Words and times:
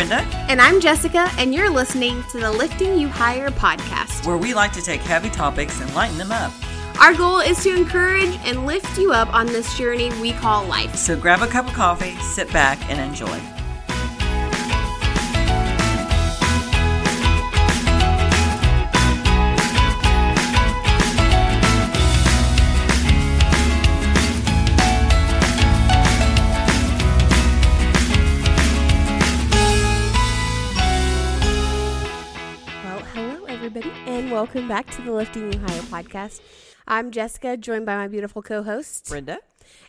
Brenda, 0.00 0.24
And 0.48 0.62
I'm 0.62 0.80
Jessica, 0.80 1.30
and 1.36 1.54
you're 1.54 1.68
listening 1.68 2.24
to 2.30 2.38
the 2.40 2.50
Lifting 2.50 2.98
You 2.98 3.06
Higher 3.06 3.50
podcast. 3.50 4.26
where 4.26 4.38
we 4.38 4.54
like 4.54 4.72
to 4.72 4.80
take 4.80 5.02
heavy 5.02 5.28
topics 5.28 5.78
and 5.78 5.94
lighten 5.94 6.16
them 6.16 6.32
up. 6.32 6.52
Our 6.98 7.12
goal 7.14 7.40
is 7.40 7.62
to 7.64 7.76
encourage 7.76 8.34
and 8.46 8.64
lift 8.64 8.96
you 8.96 9.12
up 9.12 9.30
on 9.34 9.44
this 9.44 9.76
journey 9.76 10.08
we 10.22 10.32
call 10.32 10.64
life. 10.64 10.96
So 10.96 11.20
grab 11.20 11.42
a 11.42 11.46
cup 11.46 11.66
of 11.68 11.74
coffee, 11.74 12.14
sit 12.22 12.50
back, 12.50 12.78
and 12.88 12.98
enjoy. 12.98 13.38
Back 34.70 34.88
to 34.88 35.02
the 35.02 35.10
Lifting 35.10 35.52
You 35.52 35.58
Higher 35.58 35.80
podcast. 35.80 36.40
I'm 36.86 37.10
Jessica, 37.10 37.56
joined 37.56 37.86
by 37.86 37.96
my 37.96 38.06
beautiful 38.06 38.40
co 38.40 38.62
host. 38.62 39.08
Brenda? 39.08 39.40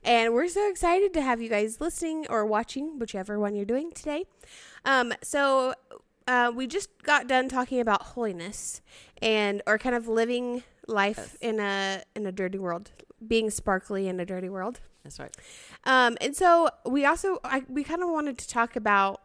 And 0.04 0.34
we're 0.34 0.48
so 0.48 0.68
excited 0.72 1.14
to 1.14 1.22
have 1.22 1.40
you 1.40 1.50
guys 1.50 1.80
listening 1.80 2.26
or 2.32 2.48
watching, 2.48 2.98
whichever 2.98 3.40
one 3.40 3.54
you're 3.54 3.64
doing 3.64 3.92
today. 3.92 4.24
Um, 4.84 5.14
so 5.22 5.76
uh, 6.28 6.52
we 6.56 6.66
just 6.66 6.90
got 7.04 7.28
done 7.28 7.48
talking 7.48 7.80
about 7.80 8.02
holiness 8.02 8.82
and 9.22 9.62
or 9.68 9.78
kind 9.78 9.94
of 9.94 10.08
living 10.08 10.64
life 10.88 11.38
in 11.42 11.60
a 11.60 12.02
in 12.16 12.26
a 12.26 12.32
dirty 12.32 12.58
world, 12.58 12.90
being 13.28 13.52
sparkly 13.52 14.08
in 14.08 14.20
a 14.20 14.26
dirty 14.26 14.50
world. 14.50 14.80
That's 15.04 15.20
right. 15.20 15.38
Um, 15.84 16.18
and 16.22 16.36
so 16.36 16.72
we 16.88 17.06
also 17.06 17.38
I, 17.44 17.66
we 17.70 17.84
kind 17.84 18.02
of 18.02 18.10
wanted 18.10 18.40
to 18.40 18.48
talk 18.48 18.76
about. 18.76 19.22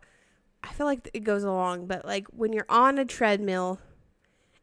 I 0.62 0.69
feel 0.75 0.84
like 0.84 1.09
it 1.15 1.25
goes 1.25 1.45
along, 1.45 1.87
but 1.87 2.05
like 2.05 2.27
when 2.27 2.53
you're 2.53 2.67
on 2.69 2.99
a 2.99 3.07
treadmill 3.07 3.79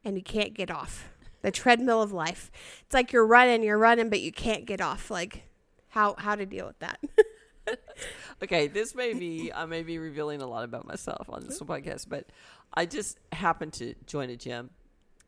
and 0.03 0.15
you 0.17 0.23
can't 0.23 0.53
get 0.53 0.69
off 0.71 1.09
the 1.41 1.51
treadmill 1.51 2.01
of 2.01 2.11
life, 2.11 2.51
it's 2.85 2.93
like 2.93 3.11
you're 3.11 3.25
running, 3.25 3.63
you're 3.63 3.77
running, 3.77 4.09
but 4.09 4.21
you 4.21 4.31
can't 4.31 4.65
get 4.65 4.79
off. 4.81 5.11
Like 5.11 5.43
how 5.89 6.15
how 6.17 6.35
to 6.35 6.45
deal 6.45 6.65
with 6.67 6.79
that? 6.79 6.99
Okay, 8.41 8.67
this 8.67 8.93
may 8.93 9.13
be 9.13 9.51
I 9.53 9.65
may 9.65 9.83
be 9.83 9.97
revealing 9.97 10.41
a 10.41 10.47
lot 10.47 10.65
about 10.65 10.85
myself 10.85 11.29
on 11.29 11.45
this 11.45 11.61
podcast, 11.61 12.07
but 12.09 12.25
I 12.73 12.85
just 12.85 13.17
happened 13.31 13.71
to 13.73 13.95
join 14.05 14.29
a 14.29 14.35
gym 14.35 14.69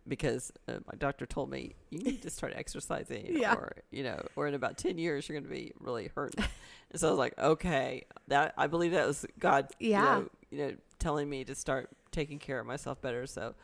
because 0.06 0.52
uh, 0.68 0.74
my 0.86 0.96
doctor 0.98 1.26
told 1.26 1.50
me 1.50 1.76
you 1.92 2.00
need 2.00 2.22
to 2.24 2.30
start 2.30 2.52
exercising, 2.56 3.26
Yeah. 3.40 3.54
or 3.54 3.72
you 3.90 4.04
know, 4.04 4.22
or 4.36 4.48
in 4.48 4.54
about 4.54 4.78
ten 4.78 4.98
years 4.98 5.30
you're 5.30 5.40
going 5.40 5.50
to 5.50 5.56
be 5.56 5.72
really 5.80 6.10
hurting. 6.14 6.44
and 6.92 7.00
so 7.00 7.08
I 7.08 7.12
was 7.12 7.20
like, 7.20 7.40
okay, 7.40 8.04
that 8.28 8.54
I 8.58 8.68
believe 8.68 8.92
that 8.92 9.08
was 9.08 9.26
God, 9.40 9.70
Yeah. 9.80 10.00
you 10.00 10.04
know, 10.24 10.30
you 10.52 10.58
know, 10.58 10.74
telling 11.00 11.30
me 11.30 11.46
to 11.46 11.56
start 11.56 11.90
taking 12.12 12.38
care 12.40 12.60
of 12.60 12.66
myself 12.66 13.02
better. 13.02 13.26
So 13.28 13.56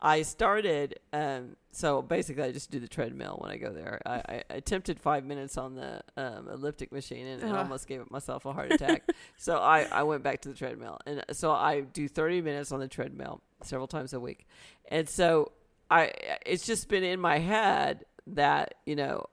I 0.00 0.22
started. 0.22 1.00
Um, 1.12 1.56
so 1.72 2.02
basically, 2.02 2.44
I 2.44 2.52
just 2.52 2.70
do 2.70 2.78
the 2.78 2.88
treadmill 2.88 3.38
when 3.40 3.50
I 3.50 3.56
go 3.56 3.72
there. 3.72 4.00
I, 4.06 4.22
I 4.28 4.42
attempted 4.50 5.00
five 5.00 5.24
minutes 5.24 5.58
on 5.58 5.74
the 5.74 6.00
um, 6.16 6.48
elliptic 6.48 6.92
machine 6.92 7.26
and, 7.26 7.42
and 7.42 7.52
Ugh. 7.52 7.58
almost 7.58 7.86
gave 7.86 8.08
myself 8.10 8.46
a 8.46 8.52
heart 8.52 8.72
attack. 8.72 9.08
so 9.36 9.58
I, 9.58 9.86
I 9.90 10.02
went 10.04 10.22
back 10.22 10.40
to 10.42 10.48
the 10.48 10.54
treadmill, 10.54 10.98
and 11.06 11.24
so 11.32 11.50
I 11.50 11.80
do 11.80 12.08
thirty 12.08 12.40
minutes 12.40 12.70
on 12.72 12.80
the 12.80 12.88
treadmill 12.88 13.40
several 13.62 13.88
times 13.88 14.12
a 14.12 14.20
week. 14.20 14.46
And 14.88 15.08
so 15.08 15.52
I, 15.90 16.12
it's 16.46 16.66
just 16.66 16.88
been 16.88 17.04
in 17.04 17.20
my 17.20 17.38
head 17.38 18.04
that 18.28 18.74
you 18.86 18.96
know. 18.96 19.26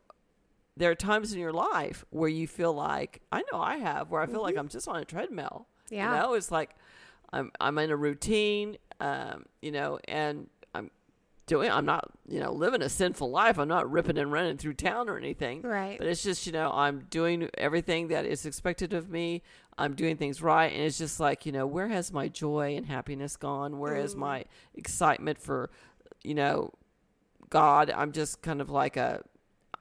There 0.78 0.92
are 0.92 0.96
times 0.96 1.32
in 1.32 1.40
your 1.40 1.54
life 1.54 2.04
where 2.10 2.28
you 2.28 2.48
feel 2.48 2.74
like 2.74 3.22
I 3.32 3.44
know 3.50 3.62
I 3.62 3.78
have 3.78 4.12
where 4.12 4.22
I 4.22 4.26
feel 4.26 4.42
like 4.42 4.58
I'm 4.58 4.68
just 4.68 4.90
on 4.90 4.98
a 4.98 5.06
treadmill. 5.06 5.68
Yeah. 5.90 6.12
You 6.12 6.20
know, 6.20 6.34
it's 6.34 6.52
like 6.52 6.76
I'm 7.32 7.52
I'm 7.62 7.78
in 7.78 7.92
a 7.92 7.96
routine, 7.96 8.78
um, 9.00 9.46
you 9.62 9.72
know, 9.72 10.00
and 10.08 10.48
doing 11.48 11.70
I'm 11.70 11.86
not, 11.86 12.10
you 12.28 12.40
know, 12.40 12.52
living 12.52 12.82
a 12.82 12.90
sinful 12.90 13.30
life. 13.30 13.58
I'm 13.58 13.68
not 13.68 13.90
ripping 13.90 14.18
and 14.18 14.32
running 14.32 14.58
through 14.58 14.74
town 14.76 15.10
or 15.10 15.18
anything. 15.18 15.62
Right. 15.62 15.98
But 15.98 16.08
it's 16.08 16.24
just, 16.24 16.46
you 16.46 16.52
know, 16.52 16.72
I'm 16.72 17.06
doing 17.10 17.50
everything 17.58 18.08
that 18.10 18.26
is 18.26 18.46
expected 18.46 18.94
of 18.94 19.10
me. 19.10 19.44
I'm 19.78 19.94
doing 19.94 20.18
things 20.18 20.42
right 20.42 20.72
and 20.72 20.82
it's 20.82 20.98
just 20.98 21.20
like, 21.20 21.46
you 21.46 21.52
know, 21.52 21.68
where 21.68 21.90
has 21.90 22.12
my 22.12 22.28
joy 22.28 22.76
and 22.76 22.86
happiness 22.86 23.36
gone? 23.36 23.78
Where 23.78 23.96
is 23.96 24.16
my 24.16 24.46
excitement 24.74 25.38
for, 25.38 25.70
you 26.24 26.34
know, 26.34 26.72
God? 27.50 27.92
I'm 27.92 28.12
just 28.12 28.42
kind 28.42 28.62
of 28.62 28.70
like 28.70 28.98
a, 28.98 29.22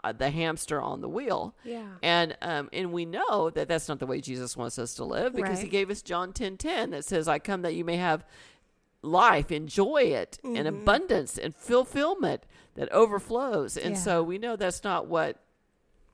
a 0.03 0.13
the 0.13 0.31
hamster 0.31 0.83
on 0.83 1.01
the 1.01 1.09
wheel. 1.09 1.55
Yeah. 1.65 1.87
And 2.03 2.37
um, 2.43 2.69
and 2.73 2.93
we 2.93 3.07
know 3.07 3.51
that 3.51 3.69
that's 3.69 3.89
not 3.89 4.01
the 4.01 4.07
way 4.07 4.21
Jesus 4.21 4.57
wants 4.57 4.79
us 4.79 4.95
to 4.95 5.05
live 5.05 5.35
because 5.35 5.61
he 5.61 5.69
gave 5.69 5.91
us 5.91 6.03
John 6.03 6.33
10 6.33 6.57
10 6.57 6.91
that 6.91 7.05
says, 7.05 7.29
I 7.29 7.39
come 7.39 7.63
that 7.63 7.75
you 7.75 7.85
may 7.85 7.97
have 7.97 8.25
life, 9.05 9.51
enjoy 9.53 10.03
it, 10.05 10.39
Mm-hmm. 10.45 10.57
and 10.57 10.69
abundance 10.69 11.39
and 11.39 11.55
fulfillment 11.55 12.45
that 12.75 12.91
overflows. 12.93 13.77
And 13.77 13.95
Yeah. 13.95 14.01
so 14.01 14.23
we 14.23 14.39
know 14.39 14.57
that's 14.57 14.83
not 14.85 15.07
what 15.07 15.39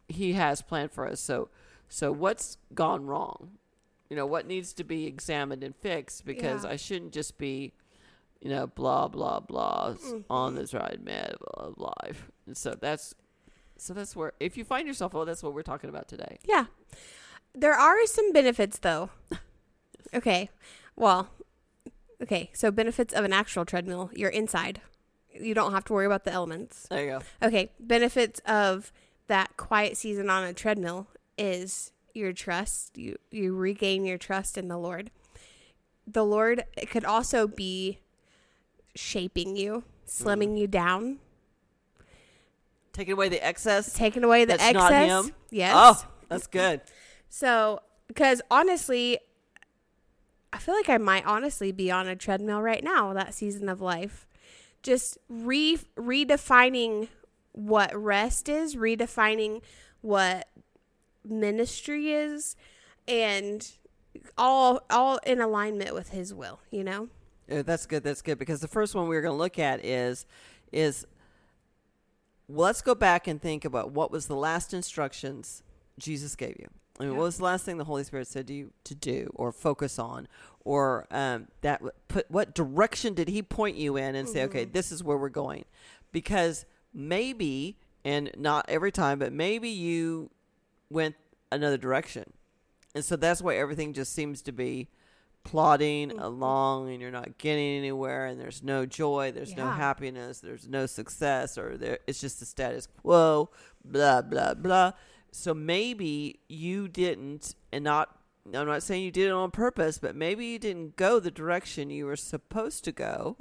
he 0.08 0.32
has 0.34 0.60
planned 0.62 0.92
for 0.92 1.06
us. 1.06 1.20
So 1.20 1.48
so 1.88 2.12
what's 2.12 2.56
gone 2.74 3.06
wrong? 3.06 3.52
You 4.08 4.16
know, 4.16 4.26
what 4.26 4.46
needs 4.46 4.72
to 4.74 4.84
be 4.84 5.06
examined 5.06 5.62
and 5.64 5.74
fixed 5.74 6.24
because 6.24 6.64
Yeah. 6.64 6.70
I 6.70 6.76
shouldn't 6.76 7.12
just 7.12 7.38
be 7.38 7.72
you 8.40 8.48
know, 8.48 8.66
blah 8.66 9.06
blah 9.08 9.40
blah 9.40 9.92
Mm-hmm. 9.94 10.20
on 10.30 10.54
the 10.54 10.66
treadmill 10.66 11.36
of 11.54 11.78
life. 11.78 12.30
And 12.46 12.56
so 12.56 12.74
that's 12.80 13.14
so 13.76 13.94
that's 13.94 14.14
where 14.16 14.32
if 14.40 14.56
you 14.56 14.64
find 14.64 14.86
yourself, 14.86 15.14
oh, 15.14 15.24
that's 15.24 15.42
what 15.42 15.54
we're 15.54 15.62
talking 15.62 15.88
about 15.90 16.08
today. 16.08 16.38
Yeah. 16.44 16.66
There 17.54 17.74
are 17.74 18.06
some 18.06 18.32
benefits 18.32 18.78
though. 18.78 19.10
okay. 20.14 20.50
Well, 20.96 21.28
okay. 22.22 22.50
So 22.53 22.70
benefits 22.70 23.12
of 23.12 23.25
an 23.25 23.32
actual 23.32 23.64
treadmill, 23.64 24.10
you're 24.14 24.31
inside. 24.31 24.81
You 25.32 25.54
don't 25.54 25.72
have 25.72 25.84
to 25.84 25.92
worry 25.92 26.06
about 26.06 26.25
the 26.25 26.32
elements. 26.32 26.86
There 26.88 27.04
you 27.04 27.10
go. 27.10 27.47
Okay. 27.47 27.72
Benefits 27.78 28.41
of 28.47 28.92
that 29.28 29.56
quiet 29.56 29.97
season 29.97 30.28
on 30.28 30.44
a 30.44 30.53
treadmill 30.53 31.06
is 31.38 31.92
your 32.14 32.32
trust. 32.32 32.97
You 32.98 33.16
you 33.30 33.54
regain 33.54 34.04
your 34.04 34.19
trust 34.19 34.59
in 34.59 34.69
the 34.69 34.78
Lord. 34.78 35.10
The 36.06 36.25
Lord 36.25 36.64
it 36.76 36.91
could 36.91 37.04
also 37.04 37.47
be 37.47 38.00
shaping 38.97 39.56
you, 39.56 39.84
slimming 40.06 40.54
mm. 40.54 40.59
you 40.59 40.66
down, 40.66 41.19
Taking 42.92 43.12
away 43.12 43.28
the 43.28 43.44
excess. 43.44 43.92
taking 43.92 44.25
away 44.25 44.44
the 44.44 44.56
That's 44.56 44.62
excess. 44.62 45.30
Yes. 45.50 45.75
Oh, 45.76 46.04
that's 46.28 46.47
good. 46.47 46.80
So, 47.28 47.80
because 48.09 48.42
honestly, 48.50 49.19
feel 50.70 50.78
like 50.78 50.88
I 50.88 50.98
might 50.98 51.26
honestly 51.26 51.72
be 51.72 51.91
on 51.91 52.06
a 52.06 52.14
treadmill 52.14 52.62
right 52.62 52.84
now, 52.84 53.12
that 53.12 53.34
season 53.34 53.69
of 53.69 53.81
life. 53.81 54.28
Just 54.84 55.19
re 55.28 55.78
redefining 55.97 57.08
what 57.53 57.92
rest 58.00 58.48
is, 58.48 58.76
redefining 58.76 59.62
what 60.00 60.48
ministry 61.25 62.12
is, 62.12 62.54
and 63.09 63.72
all 64.38 64.82
all 64.88 65.19
in 65.26 65.41
alignment 65.41 65.92
with 65.92 66.10
his 66.10 66.32
will, 66.32 66.60
you 66.70 66.84
know? 66.84 67.09
Yeah, 67.48 67.62
that's 67.62 67.86
good. 67.86 68.04
That's 68.04 68.22
good 68.22 68.38
because 68.38 68.60
the 68.60 68.69
first 68.69 68.94
one 68.94 69.09
we 69.09 69.16
are 69.16 69.22
going 69.22 69.34
to 69.34 69.38
look 69.38 69.59
at 69.59 69.84
is 69.84 70.25
is 70.70 71.04
well, 72.47 72.66
let's 72.66 72.80
go 72.80 72.94
back 72.94 73.26
and 73.26 73.42
think 73.42 73.64
about 73.64 73.91
what 73.91 74.12
was 74.12 74.28
the 74.28 74.36
last 74.36 74.72
instructions 74.72 75.64
Jesus 75.98 76.36
gave 76.36 76.56
you. 76.60 76.69
I 77.00 77.04
mean, 77.04 77.12
Yeah. 77.12 77.18
what 77.18 77.24
was 77.24 77.38
the 77.38 77.44
last 77.44 77.64
thing 77.64 77.78
the 77.78 77.84
Holy 77.84 78.04
Spirit 78.04 78.26
said 78.28 78.47
to 78.48 78.52
you 78.52 78.72
to 78.84 78.94
do 78.94 79.30
or 79.34 79.52
focus 79.52 79.98
on, 79.98 80.28
or 80.64 81.06
um, 81.10 81.48
that 81.62 81.80
put 82.08 82.30
what 82.30 82.54
direction 82.54 83.14
did 83.14 83.28
He 83.28 83.42
point 83.42 83.76
you 83.76 83.97
in 83.97 84.14
and 84.14 84.28
say, 84.28 84.44
okay, 84.44 84.64
this 84.66 84.92
is 84.92 85.02
where 85.02 85.16
we're 85.16 85.30
going, 85.30 85.64
because 86.12 86.66
maybe 86.92 87.78
and 88.04 88.30
not 88.36 88.66
every 88.68 88.92
time, 88.92 89.18
but 89.18 89.32
maybe 89.32 89.68
you 89.70 90.30
went 90.91 91.14
another 91.50 91.78
direction, 91.78 92.32
and 92.94 93.04
so 93.04 93.16
that's 93.16 93.41
why 93.41 93.56
everything 93.56 93.92
just 93.94 94.12
seems 94.12 94.42
to 94.42 94.53
be 94.53 94.88
plodding 95.42 96.10
along 96.18 96.91
and 96.91 97.00
you're 97.00 97.10
not 97.10 97.38
getting 97.38 97.78
anywhere 97.78 98.26
and 98.26 98.38
there's 98.38 98.62
no 98.62 98.84
joy 98.84 99.32
there's 99.34 99.56
no 99.56 99.68
happiness 99.70 100.38
there's 100.41 100.68
no 100.68 100.84
success 100.84 101.56
or 101.56 101.78
there 101.78 101.98
it's 102.06 102.20
just 102.20 102.41
the 102.41 102.44
status 102.44 102.86
quo 103.00 103.48
blah 103.82 104.20
blah 104.20 104.53
blah 104.53 104.92
so 105.32 105.54
maybe 105.54 106.41
you 106.48 106.88
didn't 106.88 107.54
and 107.72 107.84
not 107.84 108.16
i'm 108.54 108.66
not 108.66 108.82
saying 108.82 109.03
you 109.04 109.10
did 109.10 109.27
it 109.28 109.32
on 109.32 109.50
purpose 109.50 109.98
but 109.98 110.16
maybe 110.16 110.47
you 110.47 110.59
didn't 110.59 110.97
go 110.97 111.21
the 111.21 111.30
direction 111.30 111.91
you 111.91 112.06
were 112.06 112.16
supposed 112.16 112.84
to 112.84 112.92
go 112.92 113.36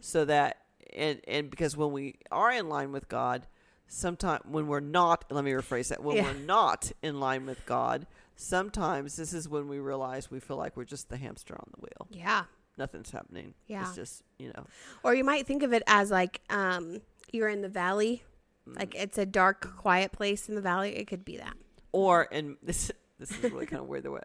so 0.00 0.24
that 0.24 0.58
and 0.96 1.20
and 1.26 1.50
because 1.50 1.76
when 1.76 1.92
we 1.92 2.14
are 2.30 2.50
in 2.52 2.68
line 2.68 2.92
with 2.92 3.08
god 3.08 3.46
sometimes 3.88 4.42
when 4.46 4.66
we're 4.66 4.80
not 4.80 5.24
let 5.30 5.44
me 5.44 5.50
rephrase 5.50 5.88
that 5.88 6.02
when 6.02 6.16
Yeah. 6.16 6.24
we're 6.32 6.38
not 6.46 6.90
in 7.02 7.20
line 7.20 7.44
with 7.46 7.64
god 7.66 8.06
sometimes 8.36 9.16
this 9.16 9.32
is 9.32 9.48
when 9.48 9.68
we 9.68 9.78
realize 9.78 10.30
we 10.30 10.40
feel 10.40 10.56
like 10.56 10.76
we're 10.76 10.84
just 10.84 11.08
the 11.08 11.16
hamster 11.16 11.54
on 11.54 11.66
the 11.74 11.80
wheel 11.80 12.06
Yeah. 12.10 12.44
nothing's 12.78 13.10
happening 13.10 13.54
Yeah. 13.66 13.82
it's 13.86 13.94
just 13.94 14.22
you 14.38 14.48
know 14.56 14.64
Or 15.02 15.14
you 15.14 15.24
might 15.24 15.46
think 15.46 15.62
of 15.62 15.72
it 15.72 15.82
as 15.86 16.10
like 16.10 16.40
um 16.50 17.00
you're 17.32 17.48
in 17.48 17.62
the 17.62 17.68
valley. 17.68 18.22
Like 18.66 18.94
it's 18.94 19.18
a 19.18 19.26
dark, 19.26 19.76
quiet 19.76 20.12
place 20.12 20.48
in 20.48 20.54
the 20.54 20.60
valley. 20.60 20.96
It 20.96 21.06
could 21.06 21.24
be 21.24 21.36
that. 21.36 21.54
or 21.92 22.28
and 22.32 22.56
this 22.62 22.90
This 23.18 23.30
is 23.30 23.52
really 23.52 23.66
kind 23.66 23.80
of 23.80 23.88
weird. 23.88 24.04
The 24.04 24.10
way 24.10 24.20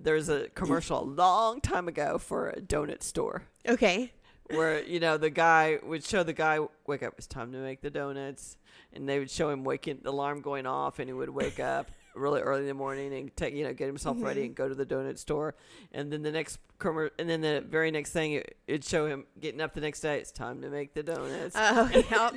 there's 0.00 0.28
a 0.28 0.48
commercial 0.50 1.02
a 1.02 1.04
long 1.04 1.60
time 1.60 1.88
ago 1.88 2.18
for 2.18 2.50
a 2.50 2.60
donut 2.60 3.02
store 3.02 3.42
Okay. 3.66 4.12
where 4.50 4.82
you 4.84 5.00
know 5.00 5.16
the 5.16 5.30
guy 5.30 5.78
would 5.82 6.04
show 6.04 6.22
the 6.22 6.32
guy 6.32 6.60
wake 6.86 7.02
up. 7.02 7.14
It's 7.18 7.26
time 7.26 7.52
to 7.52 7.58
make 7.58 7.80
the 7.80 7.90
donuts, 7.90 8.56
and 8.92 9.08
they 9.08 9.18
would 9.18 9.30
show 9.30 9.50
him 9.50 9.64
waking 9.64 10.00
the 10.02 10.10
alarm 10.10 10.40
going 10.40 10.66
off, 10.66 10.98
and 10.98 11.08
he 11.08 11.12
would 11.12 11.30
wake 11.30 11.58
up 11.58 11.90
really 12.14 12.40
early 12.40 12.62
in 12.62 12.66
the 12.66 12.74
morning 12.74 13.12
and 13.14 13.36
take 13.36 13.54
you 13.54 13.64
know 13.64 13.72
get 13.72 13.86
himself 13.86 14.16
mm-hmm. 14.16 14.26
ready 14.26 14.44
and 14.46 14.54
go 14.54 14.68
to 14.68 14.74
the 14.74 14.86
donut 14.86 15.18
store, 15.18 15.54
and 15.92 16.12
then 16.12 16.22
the 16.22 16.32
next 16.32 16.58
commer- 16.78 17.10
and 17.18 17.28
then 17.28 17.40
the 17.40 17.64
very 17.68 17.90
next 17.90 18.12
thing 18.12 18.32
it, 18.34 18.56
it'd 18.68 18.84
show 18.84 19.06
him 19.06 19.26
getting 19.40 19.60
up 19.60 19.74
the 19.74 19.80
next 19.80 20.00
day. 20.00 20.18
It's 20.18 20.32
time 20.32 20.62
to 20.62 20.70
make 20.70 20.94
the 20.94 21.02
donuts. 21.02 21.56
Oh, 21.58 21.90
yep. 22.10 22.34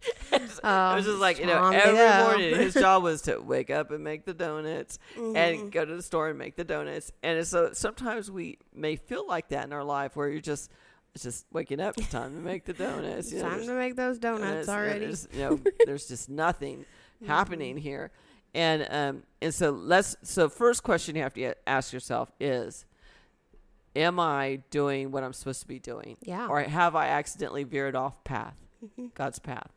it 0.32 0.40
was 0.62 1.04
just 1.04 1.18
like 1.18 1.38
you 1.38 1.46
know 1.46 1.70
every 1.70 2.24
morning 2.24 2.54
his 2.60 2.74
job 2.86 3.02
was 3.02 3.22
to 3.22 3.38
wake 3.40 3.70
up 3.70 3.90
and 3.90 4.02
make 4.04 4.24
the 4.24 4.34
donuts 4.34 4.98
Mm-hmm. 5.16 5.36
and 5.36 5.72
go 5.72 5.84
to 5.84 5.96
the 5.96 6.02
store 6.02 6.28
and 6.28 6.38
make 6.38 6.56
the 6.56 6.64
donuts. 6.64 7.12
And 7.22 7.44
so 7.46 7.70
sometimes 7.72 8.30
we 8.30 8.58
may 8.74 8.96
feel 8.96 9.26
like 9.26 9.48
that 9.48 9.64
in 9.64 9.72
our 9.72 9.82
life 9.84 10.14
where 10.16 10.28
you're 10.28 10.40
just 10.40 10.70
it's 11.14 11.24
just 11.24 11.46
waking 11.52 11.80
up 11.80 11.96
it's 11.98 12.08
time 12.10 12.34
to 12.34 12.40
make 12.40 12.64
the 12.64 12.72
donuts 12.74 13.32
you 13.32 13.38
know, 13.42 13.48
Time 13.48 13.66
to 13.66 13.72
make 13.74 13.96
those 13.96 14.14
and 14.16 14.22
donuts 14.22 14.68
already. 14.68 15.06
there's, 15.06 15.28
you 15.32 15.40
know 15.40 15.60
there's 15.86 16.06
just 16.06 16.28
nothing 16.28 16.84
happening 17.26 17.76
here. 17.76 18.10
And 18.54 18.86
um 18.90 19.22
and 19.42 19.52
so 19.52 19.70
let's 19.70 20.16
so 20.22 20.48
first 20.48 20.82
question 20.82 21.16
you 21.16 21.22
have 21.22 21.34
to 21.34 21.54
ask 21.68 21.92
yourself 21.92 22.30
is 22.38 22.84
am 23.96 24.20
i 24.20 24.60
doing 24.70 25.10
what 25.10 25.24
i'm 25.24 25.32
supposed 25.32 25.60
to 25.62 25.66
be 25.68 25.78
doing? 25.78 26.16
Yeah. 26.22 26.46
or 26.46 26.60
have 26.62 26.94
i 26.94 27.08
accidentally 27.08 27.64
veered 27.64 27.96
off 27.96 28.22
path 28.24 28.54
god's 29.14 29.38
path 29.38 29.72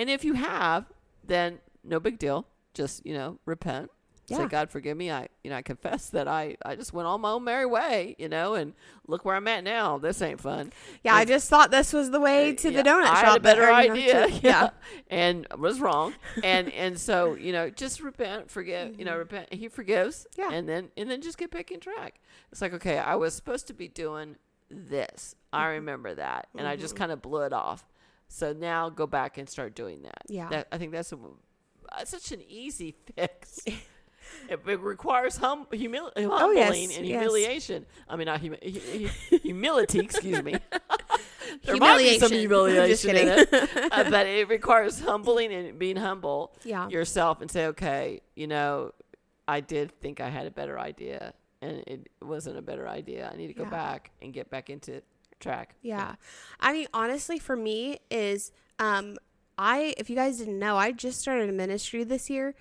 and 0.00 0.10
if 0.10 0.24
you 0.24 0.34
have 0.34 0.86
then 1.24 1.58
no 1.84 2.00
big 2.00 2.18
deal 2.18 2.46
just 2.74 3.04
you 3.06 3.14
know 3.14 3.38
repent 3.46 3.90
say 4.26 4.46
god 4.46 4.70
forgive 4.70 4.96
me 4.96 5.10
i 5.10 5.26
you 5.42 5.50
know 5.50 5.56
i 5.56 5.62
confess 5.62 6.08
that 6.10 6.28
i 6.28 6.56
i 6.64 6.76
just 6.76 6.92
went 6.92 7.08
on 7.08 7.20
my 7.20 7.32
own 7.32 7.42
merry 7.42 7.66
way 7.66 8.14
you 8.16 8.28
know 8.28 8.54
and 8.54 8.74
look 9.08 9.24
where 9.24 9.34
i'm 9.34 9.48
at 9.48 9.64
now 9.64 9.98
this 9.98 10.22
ain't 10.22 10.40
fun 10.40 10.70
Yeah, 11.02 11.16
I 11.16 11.24
just 11.24 11.48
thought 11.50 11.72
this 11.72 11.92
was 11.92 12.12
the 12.12 12.20
way 12.20 12.52
to 12.54 12.70
yeah, 12.70 12.80
the 12.82 12.88
donut 12.88 13.06
I 13.06 13.14
shop. 13.22 13.24
had 13.24 13.36
a 13.38 13.40
better 13.40 13.64
or, 13.68 13.80
you 13.82 13.88
know, 13.88 13.94
idea. 13.94 14.26
to- 14.28 14.40
yeah. 14.46 14.70
And 15.08 15.48
was 15.58 15.80
wrong. 15.80 16.14
And 16.44 16.72
and 16.84 16.96
so, 16.96 17.34
you 17.34 17.50
know, 17.52 17.70
just 17.70 18.00
repent, 18.00 18.50
forgive, 18.52 18.96
you 19.00 19.04
know, 19.04 19.16
repent. 19.16 19.52
He 19.52 19.66
forgives. 19.68 20.26
Mm-hmm. 20.38 20.40
Yeah. 20.52 20.56
And 20.56 20.68
then 20.68 20.90
and 20.96 21.10
then 21.10 21.22
just 21.22 21.36
get 21.38 21.50
back 21.50 21.72
in 21.72 21.80
track. 21.80 22.20
It's 22.52 22.60
like, 22.62 22.72
okay, 22.74 22.98
I 22.98 23.16
was 23.16 23.34
supposed 23.34 23.66
to 23.66 23.74
be 23.74 23.88
doing 23.88 24.36
this. 24.70 25.34
I 25.52 25.62
Mm-hmm. 25.64 25.70
remember 25.72 26.14
that. 26.14 26.46
And 26.56 26.68
I 26.68 26.76
just 26.76 26.94
kind 26.94 27.10
of 27.10 27.20
blew 27.20 27.40
it 27.42 27.52
off. 27.52 27.84
So 28.32 28.52
now 28.52 28.88
go 28.90 29.06
back 29.08 29.38
and 29.38 29.48
start 29.48 29.74
doing 29.74 30.02
that. 30.02 30.22
Yeah. 30.28 30.48
That 30.48 30.68
I 30.70 30.78
think 30.78 30.92
that's 30.92 31.12
a, 31.12 31.16
uh, 31.16 32.04
such 32.04 32.30
an 32.30 32.40
easy 32.48 32.94
fix. 33.16 33.60
It, 34.48 34.60
it 34.66 34.80
requires 34.80 35.36
hum, 35.36 35.66
humil- 35.72 36.12
humbling 36.16 36.28
Oh, 36.30 36.52
yes, 36.52 36.96
and 36.96 37.04
yes. 37.06 37.20
humiliation. 37.20 37.86
I 38.08 38.14
mean, 38.14 38.26
not 38.26 38.40
humi- 38.40 38.58
hu- 38.62 39.08
hu- 39.30 39.38
humility. 39.38 39.98
excuse 39.98 40.42
me. 40.44 40.54
there 41.64 41.76
might 41.76 41.98
be 41.98 42.18
some 42.20 42.30
humiliation 42.30 43.16
in 43.16 43.28
it, 43.28 43.52
uh, 43.90 44.04
but 44.10 44.26
it 44.28 44.48
requires 44.48 45.00
humbling 45.00 45.52
and 45.52 45.76
being 45.80 45.96
humble 45.96 46.54
Yeah. 46.64 46.88
yourself 46.88 47.40
and 47.40 47.50
say, 47.50 47.66
okay, 47.66 48.20
you 48.36 48.46
know, 48.46 48.92
I 49.48 49.58
did 49.60 49.90
think 50.00 50.20
I 50.20 50.28
had 50.28 50.46
a 50.46 50.50
better 50.52 50.78
idea, 50.78 51.34
and 51.60 51.78
it 51.88 52.06
wasn't 52.22 52.56
a 52.56 52.62
better 52.62 52.86
idea. 52.86 53.28
I 53.32 53.36
need 53.36 53.48
to 53.48 53.54
go 53.54 53.64
Yeah. 53.64 53.70
back 53.70 54.12
and 54.22 54.32
get 54.32 54.48
back 54.48 54.70
into 54.70 55.02
track. 55.40 55.74
Yeah. 55.82 56.14
I 56.60 56.72
mean, 56.72 56.86
honestly, 56.94 57.38
for 57.38 57.56
me 57.56 57.98
is 58.10 58.52
um 58.78 59.16
I 59.58 59.94
if 59.98 60.08
you 60.08 60.16
guys 60.16 60.38
didn't 60.38 60.58
know, 60.58 60.76
I 60.76 60.92
just 60.92 61.20
started 61.20 61.48
a 61.48 61.52
ministry 61.52 62.04
this 62.04 62.30
year 62.30 62.54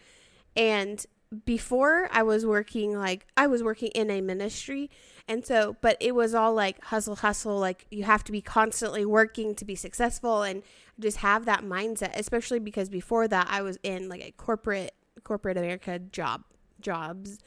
and 0.56 1.06
before 1.46 2.10
I 2.12 2.24
was 2.24 2.46
working 2.46 2.98
like 2.98 3.28
I 3.38 3.46
was 3.46 3.62
working 3.62 3.90
in 3.90 4.10
a 4.10 4.20
ministry 4.20 4.90
and 5.28 5.46
so 5.46 5.76
but 5.80 5.96
it 6.00 6.16
was 6.16 6.34
all 6.34 6.56
like 6.56 6.84
hustle 6.86 7.18
hustle 7.18 7.60
like 7.60 7.86
you 7.92 8.04
have 8.04 8.24
to 8.24 8.32
be 8.32 8.42
constantly 8.42 9.06
working 9.06 9.54
to 9.56 9.66
be 9.66 9.76
successful 9.76 10.42
and 10.42 10.64
just 11.00 11.18
have 11.18 11.46
that 11.46 11.64
mindset 11.64 12.18
especially 12.18 12.58
because 12.58 12.90
before 12.90 13.28
that 13.28 13.48
I 13.48 13.62
was 13.62 13.78
in 13.84 14.10
like 14.10 14.22
a 14.22 14.32
corporate 14.32 14.96
corporate 15.24 15.56
America 15.56 16.00
job 16.00 16.46
jobs 16.82 17.38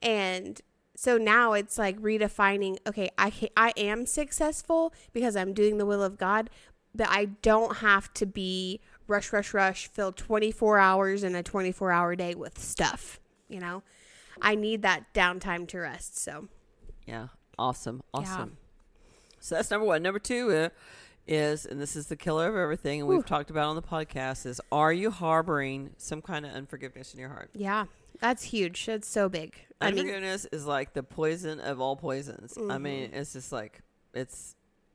and 0.00 0.60
so 0.96 1.16
now 1.18 1.52
it's 1.52 1.78
like 1.78 2.00
redefining 2.00 2.76
okay 2.86 3.10
I 3.18 3.30
ca- 3.30 3.52
I 3.56 3.72
am 3.76 4.06
successful 4.06 4.92
because 5.12 5.36
I'm 5.36 5.52
doing 5.52 5.78
the 5.78 5.86
will 5.86 6.02
of 6.02 6.18
God 6.18 6.50
but 6.94 7.08
I 7.10 7.26
don't 7.42 7.76
have 7.78 8.12
to 8.14 8.26
be 8.26 8.80
rush 9.06 9.32
rush 9.32 9.52
rush 9.54 9.88
fill 9.88 10.12
24 10.12 10.78
hours 10.78 11.22
in 11.22 11.34
a 11.34 11.42
24 11.42 11.92
hour 11.92 12.16
day 12.16 12.34
with 12.34 12.58
stuff 12.58 13.20
you 13.48 13.60
know 13.60 13.82
I 14.40 14.54
need 14.54 14.82
that 14.82 15.12
downtime 15.14 15.68
to 15.68 15.78
rest 15.78 16.18
so 16.18 16.48
Yeah. 17.06 17.28
Awesome. 17.58 18.02
Yeah. 18.14 18.20
Awesome. 18.20 18.56
So 19.40 19.54
that's 19.54 19.70
number 19.70 19.86
one. 19.86 20.02
Number 20.02 20.18
two 20.18 20.50
uh, 20.52 20.68
is, 21.26 21.64
and 21.64 21.80
this 21.80 21.96
is 21.96 22.08
the 22.08 22.16
killer 22.16 22.48
of 22.48 22.56
everything, 22.56 23.00
and 23.00 23.08
we've 23.08 23.24
talked 23.24 23.48
about 23.48 23.68
on 23.68 23.76
the 23.76 23.82
podcast, 23.82 24.44
is 24.44 24.60
are 24.70 24.92
you 24.92 25.10
harboring 25.10 25.90
some 25.96 26.20
kind 26.20 26.44
of 26.44 26.52
unforgiveness 26.52 27.14
in 27.14 27.20
your 27.20 27.30
heart? 27.30 27.48
yeah 27.54 27.86
that's 28.20 28.42
huge 28.44 28.86
that's 28.86 29.08
so 29.08 29.28
big 29.28 29.54
I 29.80 29.90
mean 29.90 30.08
is 30.08 30.48
like 30.66 30.94
the 30.94 31.02
poison 31.02 31.60
of 31.60 31.80
all 31.80 31.96
poisons. 31.96 32.56
I 32.58 32.78
mean, 32.78 33.08
Mm-hmm. 33.10 33.16
it's 33.18 33.32
just 33.34 33.52
like 33.52 33.82
it's 34.14 34.54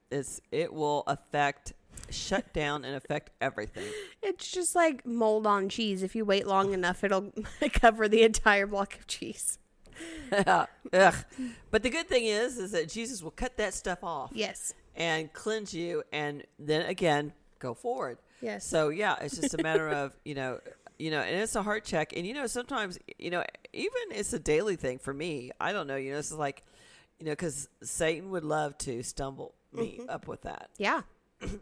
it's 0.09 0.41
it 0.51 0.73
will 0.73 1.03
affect, 1.07 1.73
shut 2.09 2.51
down, 2.51 2.83
and 2.83 2.95
affect 2.95 3.29
everything. 3.39 3.85
it's 4.23 4.49
just 4.51 4.75
like 4.75 5.05
mold 5.05 5.45
on 5.45 5.69
cheese 5.69 6.01
if 6.03 6.15
you 6.15 6.25
wait 6.25 6.47
long 6.47 6.73
enough 6.73 7.03
it'll 7.03 7.31
cover 7.73 8.07
the 8.09 8.23
entire 8.23 8.65
block 8.67 8.95
of 8.95 9.05
cheese 9.07 9.59
Ugh. 10.31 11.15
But 11.69 11.83
the 11.83 11.89
good 11.89 12.07
thing 12.07 12.25
is, 12.25 12.57
is 12.57 12.71
that 12.71 12.89
Jesus 12.89 13.21
will 13.21 13.31
cut 13.31 13.57
that 13.57 13.73
stuff 13.73 13.99
off 14.03 14.31
yes 14.33 14.73
and 14.95 15.31
cleanse 15.31 15.73
you, 15.73 16.03
and 16.11 16.43
then 16.59 16.85
again 16.87 17.33
go 17.59 17.73
forward. 17.73 18.17
yes 18.41 18.65
So 18.65 18.89
yeah, 18.89 19.15
it's 19.21 19.37
just 19.39 19.53
a 19.53 19.61
matter 19.61 19.89
of 19.89 20.17
you 20.25 20.33
know, 20.35 20.59
you 21.01 21.11
know, 21.11 21.21
and 21.21 21.35
it's 21.35 21.55
a 21.55 21.63
heart 21.63 21.83
check, 21.83 22.13
and 22.15 22.27
you 22.27 22.33
know, 22.33 22.47
sometimes 22.47 22.99
you 23.17 23.31
know, 23.31 23.43
even 23.73 24.01
it's 24.11 24.33
a 24.33 24.39
daily 24.39 24.75
thing 24.75 24.99
for 24.99 25.13
me. 25.13 25.51
I 25.59 25.73
don't 25.73 25.87
know, 25.87 25.95
you 25.95 26.11
know, 26.11 26.19
it's 26.19 26.31
like, 26.31 26.63
you 27.19 27.25
know, 27.25 27.31
because 27.31 27.69
Satan 27.81 28.29
would 28.31 28.43
love 28.43 28.77
to 28.79 29.01
stumble 29.03 29.55
me 29.73 29.97
mm-hmm. 29.99 30.09
up 30.09 30.27
with 30.27 30.43
that. 30.43 30.69
yeah 30.77 31.01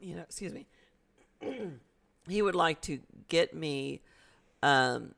you 0.01 0.15
know, 0.15 0.21
excuse 0.21 0.53
me. 0.53 0.67
he 2.27 2.41
would 2.41 2.55
like 2.55 2.81
to 2.81 2.99
get 3.27 3.53
me 3.53 4.01
um, 4.61 5.13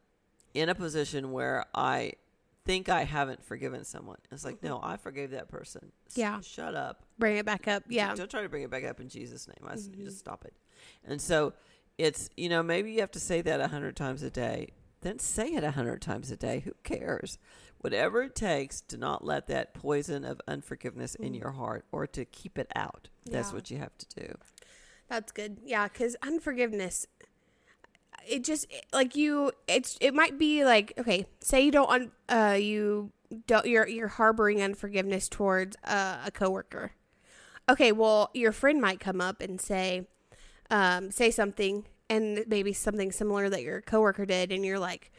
in 0.53 0.69
a 0.69 0.75
position 0.75 1.31
where 1.31 1.65
I 1.73 2.13
think 2.65 2.89
I 2.89 3.03
haven't 3.03 3.43
forgiven 3.43 3.83
someone. 3.83 4.17
It's 4.31 4.45
like, 4.45 4.57
mm-hmm. 4.57 4.67
no, 4.67 4.79
I 4.83 4.97
forgave 4.97 5.31
that 5.31 5.49
person. 5.49 5.91
Yeah. 6.13 6.41
shut 6.41 6.75
up. 6.75 7.03
bring 7.17 7.37
it 7.37 7.45
back 7.45 7.67
up 7.67 7.83
yeah 7.87 8.13
Don't 8.13 8.29
try 8.29 8.41
to 8.41 8.49
bring 8.49 8.63
it 8.63 8.69
back 8.69 8.83
up 8.83 8.99
in 8.99 9.09
Jesus' 9.09 9.47
name. 9.47 9.67
I 9.67 9.73
s 9.73 9.87
Just 9.87 9.91
mm-hmm. 9.91 10.09
stop 10.09 10.45
it. 10.45 10.53
And 11.05 11.21
so 11.21 11.53
it's, 11.98 12.29
you 12.36 12.50
know, 12.50 12.63
maybe 12.63 12.91
you 12.91 13.00
have 13.01 13.12
to 13.12 13.19
say 13.19 13.41
that 13.41 13.60
a 13.62 13.67
hundred 13.67 13.95
times 13.95 14.24
a 14.24 14.29
day. 14.29 14.69
Then 15.01 15.19
say 15.19 15.48
it 15.53 15.63
a 15.63 15.71
hundred 15.71 16.01
times 16.01 16.29
a 16.31 16.38
day. 16.38 16.60
Who 16.60 16.74
cares? 16.83 17.38
Whatever 17.79 18.21
it 18.24 18.36
takes 18.36 18.81
to 18.81 18.98
not 18.98 19.24
let 19.25 19.48
that 19.48 19.74
poison 19.74 20.24
of 20.24 20.39
unforgiveness 20.48 21.15
in 21.15 21.33
your 21.33 21.51
heart 21.51 21.86
or 21.91 22.05
to 22.07 22.24
keep 22.25 22.57
it 22.60 22.71
out. 22.75 23.10
That's 23.25 23.50
Yeah. 23.50 23.55
what 23.55 23.71
you 23.71 23.77
have 23.79 23.98
to 23.98 24.05
do. 24.27 24.36
That's 25.07 25.31
good. 25.31 25.57
Yeah, 25.65 25.88
because 25.88 26.15
unforgiveness, 26.21 27.07
it 28.27 28.43
just 28.43 28.67
like 28.93 29.15
you. 29.15 29.51
It's 29.67 29.98
it 30.00 30.13
might 30.13 30.38
be 30.38 30.63
like 30.63 30.93
okay, 30.98 31.25
say 31.39 31.62
you 31.65 31.71
don't 31.71 32.12
uh 32.29 32.57
you 32.60 33.12
don't 33.48 33.65
you're 33.65 33.88
you're 33.88 34.07
harboring 34.10 34.62
unforgiveness 34.62 35.27
towards 35.27 35.75
uh, 35.83 36.17
a 36.25 36.31
coworker. 36.31 36.91
Okay, 37.67 37.91
well 37.91 38.29
your 38.33 38.51
friend 38.51 38.79
might 38.79 39.00
come 39.00 39.19
up 39.21 39.41
and 39.41 39.60
say, 39.60 40.07
um, 40.71 41.11
say 41.11 41.29
something 41.29 41.85
and 42.09 42.43
maybe 42.47 42.73
something 42.73 43.11
similar 43.11 43.47
that 43.49 43.61
your 43.61 43.81
coworker 43.81 44.25
did, 44.25 44.51
and 44.51 44.65
you're 44.65 44.79
like. 44.79 45.11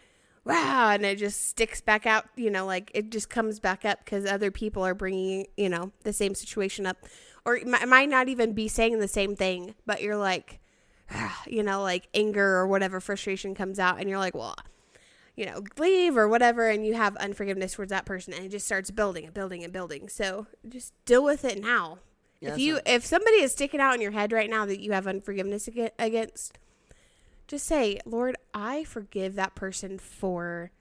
Wow, 0.44 0.90
and 0.90 1.06
it 1.06 1.18
just 1.18 1.47
sticks 1.47 1.80
back 1.80 2.04
out, 2.04 2.25
you 2.35 2.50
know, 2.50 2.66
like 2.66 2.90
it 2.94 3.12
just 3.12 3.30
comes 3.30 3.61
back 3.61 3.85
up 3.85 4.04
because 4.04 4.26
other 4.26 4.50
people 4.50 4.85
are 4.85 4.92
bringing, 4.92 5.47
you 5.56 5.68
know, 5.68 5.92
the 6.02 6.12
same 6.12 6.35
situation 6.35 6.85
up 6.85 6.97
or 7.44 7.56
it 7.56 7.66
might- 7.66 7.88
might 7.88 8.09
not 8.09 8.28
even 8.28 8.52
be 8.52 8.68
saying 8.68 8.99
the 8.99 9.09
same 9.09 9.37
thing, 9.37 9.75
but 9.87 10.02
you're 10.02 10.16
like, 10.16 10.61
you 11.47 11.62
know, 11.62 11.82
like 11.82 12.09
anger 12.14 12.56
or 12.56 12.66
whatever 12.66 13.00
frustration 13.00 13.54
comes 13.54 13.78
out, 13.78 13.99
and 13.99 14.09
you're 14.09 14.18
like, 14.18 14.35
well, 14.35 14.54
you 15.35 15.47
know, 15.47 15.62
leave 15.78 16.16
or 16.16 16.28
whatever, 16.28 16.68
and 16.68 16.87
you 16.87 16.94
have 16.94 17.16
unforgiveness 17.16 17.75
towards 17.75 17.90
that 17.90 18.04
person, 18.04 18.32
and 18.35 18.44
it 18.44 18.50
just 18.50 18.66
starts 18.66 18.90
building 18.90 19.25
and 19.25 19.35
building 19.35 19.64
and 19.64 19.73
building. 19.73 20.09
So 20.09 20.47
just 20.68 20.92
deal 21.04 21.25
with 21.25 21.44
it 21.44 21.61
now. 21.61 21.99
Yeah, 22.42 22.54
if 22.54 22.58
you 22.58 22.80
if 22.84 23.06
somebody 23.06 23.37
is 23.37 23.52
sticking 23.52 23.80
out 23.80 23.94
in 23.94 24.00
your 24.00 24.11
head 24.11 24.32
right 24.32 24.50
now 24.50 24.66
that 24.66 24.80
you 24.80 24.92
have 24.92 25.06
unforgiveness 25.06 25.68
against, 25.99 26.58
just 27.46 27.66
say, 27.66 28.00
Lord, 28.04 28.37
I 28.52 28.82
forgive 28.84 29.37
that 29.37 29.54
person 29.54 29.99
for 29.99 30.72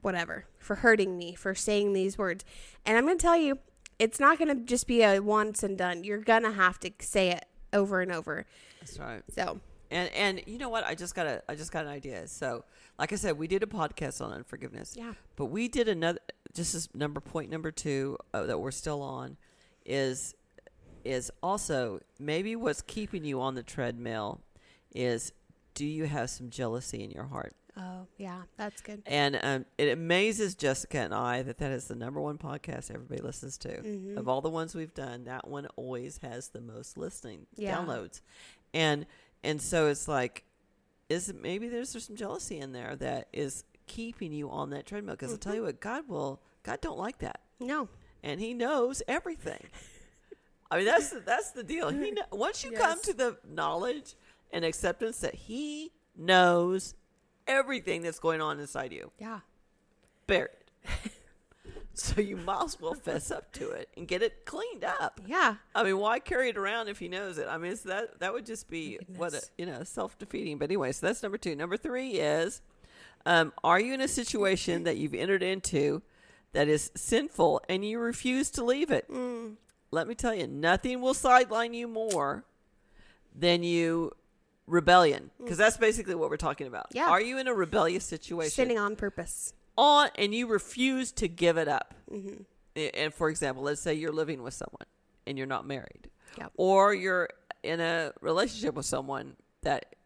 whatever, 0.00 0.46
for 0.58 0.76
hurting 0.76 1.18
me, 1.18 1.34
for 1.34 1.54
saying 1.54 1.92
these 1.92 2.16
words. 2.16 2.44
And 2.84 2.96
I'm 2.96 3.04
going 3.04 3.18
to 3.18 3.22
tell 3.22 3.36
you, 3.36 3.58
it's 3.98 4.20
not 4.20 4.38
going 4.38 4.48
to 4.48 4.64
just 4.64 4.86
be 4.86 5.02
a 5.02 5.20
once 5.20 5.62
and 5.62 5.76
done. 5.76 6.04
You're 6.04 6.18
going 6.18 6.44
to 6.44 6.52
have 6.52 6.78
to 6.80 6.92
say 7.00 7.30
it 7.30 7.46
over 7.72 8.00
and 8.00 8.12
over. 8.12 8.46
That's 8.80 8.98
right. 8.98 9.22
So, 9.34 9.60
And 9.90 10.10
and 10.12 10.42
you 10.46 10.58
know 10.58 10.68
what? 10.68 10.84
I 10.84 10.94
just 10.94 11.14
got 11.14 11.26
a 11.26 11.42
I 11.48 11.54
just 11.56 11.72
got 11.72 11.84
an 11.84 11.90
idea. 11.90 12.28
So, 12.28 12.64
like 12.98 13.12
I 13.12 13.16
said, 13.16 13.36
we 13.38 13.48
did 13.48 13.62
a 13.62 13.66
podcast 13.66 14.24
on 14.24 14.32
unforgiveness. 14.32 14.94
Yeah. 14.96 15.14
But 15.34 15.46
we 15.46 15.68
did 15.68 15.88
another. 15.88 16.20
Just 16.54 16.74
as 16.74 16.88
number 16.94 17.20
point 17.20 17.50
number 17.50 17.70
two 17.70 18.18
uh, 18.32 18.44
that 18.44 18.58
we're 18.58 18.70
still 18.70 19.02
on 19.02 19.36
is 19.84 20.34
is 21.06 21.30
also 21.42 22.00
maybe 22.18 22.56
what's 22.56 22.82
keeping 22.82 23.24
you 23.24 23.40
on 23.40 23.54
the 23.54 23.62
treadmill 23.62 24.40
is 24.94 25.32
do 25.74 25.86
you 25.86 26.04
have 26.06 26.30
some 26.30 26.50
jealousy 26.50 27.02
in 27.04 27.10
your 27.10 27.24
heart? 27.24 27.54
Oh, 27.78 28.06
yeah, 28.16 28.42
that's 28.56 28.80
good. 28.80 29.02
And 29.04 29.38
um, 29.42 29.66
it 29.76 29.90
amazes 29.90 30.54
Jessica 30.54 30.98
and 31.00 31.14
I 31.14 31.42
that 31.42 31.58
that 31.58 31.70
is 31.70 31.88
the 31.88 31.94
number 31.94 32.20
one 32.22 32.38
podcast 32.38 32.90
everybody 32.90 33.20
listens 33.20 33.58
to. 33.58 33.68
Mhm. 33.82 34.16
Of 34.16 34.28
all 34.28 34.40
the 34.40 34.48
ones 34.48 34.74
we've 34.74 34.94
done, 34.94 35.24
that 35.24 35.46
one 35.46 35.66
always 35.76 36.18
has 36.22 36.48
the 36.48 36.62
most 36.62 36.96
listening 36.96 37.46
Yeah. 37.56 37.76
downloads. 37.76 38.22
And 38.72 39.04
and 39.44 39.60
so 39.60 39.88
it's 39.88 40.08
like, 40.08 40.44
is 41.10 41.28
it, 41.28 41.40
maybe 41.40 41.68
there's, 41.68 41.92
there's 41.92 42.06
some 42.06 42.16
jealousy 42.16 42.58
in 42.58 42.72
there 42.72 42.96
that 42.96 43.28
is 43.32 43.64
keeping 43.86 44.32
you 44.32 44.50
on 44.50 44.70
that 44.70 44.86
treadmill. 44.86 45.14
Because 45.14 45.32
I'll 45.32 45.38
tell 45.38 45.52
Mm-hmm. 45.52 45.60
you 45.60 45.66
what, 45.66 45.80
God 45.80 46.08
will 46.08 46.40
God 46.62 46.80
don't 46.80 46.98
like 46.98 47.18
that, 47.18 47.40
No. 47.60 47.88
and 48.22 48.40
He 48.40 48.54
knows 48.54 49.02
everything. 49.06 49.60
I 50.70 50.76
mean, 50.78 50.86
that's 50.86 51.10
the, 51.10 51.20
that's 51.20 51.50
the 51.52 51.62
deal. 51.62 51.90
He 51.90 52.12
kn- 52.12 52.26
once 52.32 52.64
you 52.64 52.72
come 52.72 53.00
to 53.02 53.12
the 53.12 53.36
knowledge 53.48 54.14
and 54.52 54.64
acceptance 54.64 55.20
that 55.20 55.34
He 55.34 55.92
knows 56.16 56.94
everything 57.46 58.02
that's 58.02 58.18
going 58.18 58.40
on 58.40 58.58
inside 58.58 58.92
you, 58.92 59.10
Yeah. 59.18 59.40
bear 60.26 60.50
it. 60.84 61.12
so 61.94 62.20
you 62.20 62.36
might 62.36 62.62
as 62.64 62.80
well 62.80 62.94
fess 62.94 63.30
up 63.30 63.52
to 63.52 63.70
it 63.70 63.88
and 63.96 64.06
get 64.08 64.22
it 64.22 64.44
cleaned 64.44 64.84
up. 64.84 65.20
Yeah. 65.26 65.54
I 65.74 65.82
mean, 65.84 65.98
why 65.98 66.18
carry 66.18 66.48
it 66.50 66.56
around 66.58 66.88
if 66.88 66.98
he 66.98 67.08
knows 67.08 67.38
it? 67.38 67.46
I 67.48 67.56
mean, 67.58 67.76
that 67.84 68.18
that 68.20 68.32
would 68.32 68.44
just 68.46 68.68
be 68.68 68.98
what 69.16 69.34
a, 69.34 69.42
you 69.56 69.66
know 69.66 69.82
self 69.84 70.18
defeating. 70.18 70.58
But 70.58 70.64
anyway, 70.70 70.92
so 70.92 71.06
that's 71.06 71.22
number 71.22 71.38
two. 71.38 71.54
Number 71.56 71.76
three 71.76 72.10
is, 72.12 72.60
um, 73.24 73.52
are 73.64 73.80
you 73.80 73.94
in 73.94 74.00
a 74.00 74.08
situation 74.08 74.82
that 74.84 74.96
you've 74.96 75.14
entered 75.14 75.42
into 75.42 76.02
that 76.52 76.68
is 76.68 76.90
sinful 76.94 77.62
and 77.68 77.84
you 77.84 77.98
refuse 77.98 78.50
to 78.52 78.64
leave 78.64 78.90
it? 78.90 79.08
Mm. 79.10 79.54
Let 79.96 80.06
me 80.06 80.14
tell 80.14 80.34
you, 80.34 80.46
nothing 80.46 81.00
will 81.00 81.14
sideline 81.14 81.72
you 81.72 81.88
more 81.88 82.44
than 83.34 83.62
you 83.62 84.12
rebellion 84.66 85.30
because 85.38 85.56
that's 85.56 85.78
basically 85.78 86.14
what 86.14 86.28
we're 86.28 86.36
talking 86.36 86.66
about. 86.66 86.86
Yeah. 86.92 87.08
Are 87.08 87.20
you 87.20 87.38
in 87.38 87.48
a 87.48 87.54
rebellious 87.54 88.04
situation? 88.04 88.50
Sinning 88.50 88.78
on 88.78 88.94
purpose. 88.96 89.54
on 89.78 90.10
and 90.16 90.34
you 90.34 90.46
refuse 90.48 91.12
to 91.12 91.28
give 91.28 91.56
it 91.56 91.66
up. 91.68 91.94
Mm-hmm. 92.12 92.42
And 92.94 93.14
for 93.14 93.30
example, 93.30 93.62
let's 93.62 93.80
say 93.80 93.94
you're 93.94 94.12
living 94.12 94.42
with 94.42 94.52
someone 94.52 94.86
and 95.26 95.38
you're 95.38 95.46
not 95.46 95.66
married, 95.66 96.10
Yep. 96.36 96.52
or 96.58 96.92
you're 96.92 97.30
in 97.62 97.80
a 97.80 98.12
relationship 98.20 98.74
with 98.74 98.84
someone 98.86 99.36
that 99.62 99.96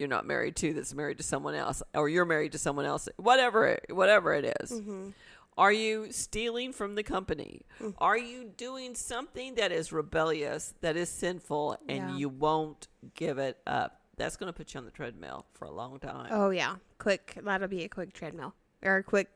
you're 0.00 0.08
not 0.08 0.26
married 0.26 0.56
to 0.56 0.72
that's 0.74 0.94
married 0.94 1.18
to 1.18 1.22
someone 1.24 1.54
else, 1.54 1.80
or 1.94 2.08
you're 2.08 2.24
married 2.24 2.52
to 2.52 2.58
someone 2.58 2.86
else, 2.86 3.08
whatever 3.18 3.66
it, 3.66 3.86
whatever 3.90 4.34
it 4.34 4.56
is. 4.60 4.72
Mm-hmm. 4.72 5.10
Are 5.58 5.72
you 5.72 6.12
stealing 6.12 6.72
from 6.72 6.94
the 6.94 7.02
company? 7.02 7.62
Mm. 7.80 7.94
Are 7.98 8.16
you 8.16 8.44
doing 8.56 8.94
something 8.94 9.56
that 9.56 9.72
is 9.72 9.92
rebellious, 9.92 10.72
that 10.82 10.96
is 10.96 11.08
sinful, 11.10 11.76
and 11.88 12.10
Yeah. 12.10 12.16
you 12.16 12.28
won't 12.28 12.86
give 13.14 13.38
it 13.38 13.58
up? 13.66 14.00
That's 14.16 14.36
going 14.36 14.52
to 14.52 14.56
put 14.56 14.72
you 14.72 14.78
on 14.78 14.84
the 14.84 14.90
treadmill 14.92 15.46
for 15.54 15.64
a 15.66 15.70
long 15.70 15.98
time. 15.98 16.28
Oh 16.30 16.50
yeah, 16.50 16.76
quick. 16.98 17.36
That'll 17.42 17.68
be 17.68 17.82
a 17.84 17.88
quick 17.88 18.12
treadmill 18.12 18.54
or 18.82 18.96
a 18.98 19.02
quick, 19.02 19.28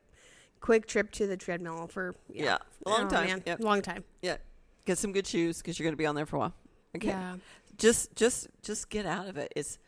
quick 0.60 0.86
trip 0.86 1.10
to 1.12 1.26
the 1.26 1.36
treadmill 1.36 1.88
for 1.88 2.14
yeah, 2.32 2.44
Yeah, 2.44 2.58
a 2.86 2.88
long 2.88 3.06
Oh, 3.06 3.08
time. 3.10 3.42
Yep. 3.44 3.60
Long 3.60 3.82
time. 3.82 4.04
Yeah, 4.22 4.36
get 4.84 4.98
some 4.98 5.12
good 5.12 5.26
shoes 5.26 5.58
because 5.58 5.78
you're 5.78 5.84
going 5.84 5.92
to 5.94 5.96
be 5.98 6.06
on 6.06 6.14
there 6.14 6.26
for 6.26 6.36
a 6.36 6.38
while. 6.40 6.54
Okay. 6.96 7.08
Yeah. 7.08 7.36
just 7.78 8.14
just 8.14 8.46
just 8.62 8.90
get 8.90 9.06
out 9.06 9.26
of 9.28 9.36
it 9.38 9.50
it's 9.56 9.78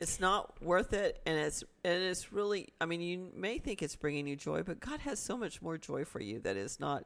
it's 0.00 0.20
not 0.20 0.60
worth 0.62 0.92
it 0.92 1.20
and 1.26 1.38
it's 1.38 1.62
and 1.84 2.02
it's 2.02 2.32
really 2.32 2.68
i 2.80 2.86
mean 2.86 3.00
you 3.00 3.30
may 3.34 3.58
think 3.58 3.82
it's 3.82 3.96
bringing 3.96 4.26
you 4.26 4.36
joy 4.36 4.62
but 4.62 4.80
god 4.80 5.00
has 5.00 5.18
so 5.18 5.36
much 5.36 5.62
more 5.62 5.78
joy 5.78 6.04
for 6.04 6.20
you 6.20 6.38
that 6.40 6.56
is 6.56 6.78
not 6.80 7.04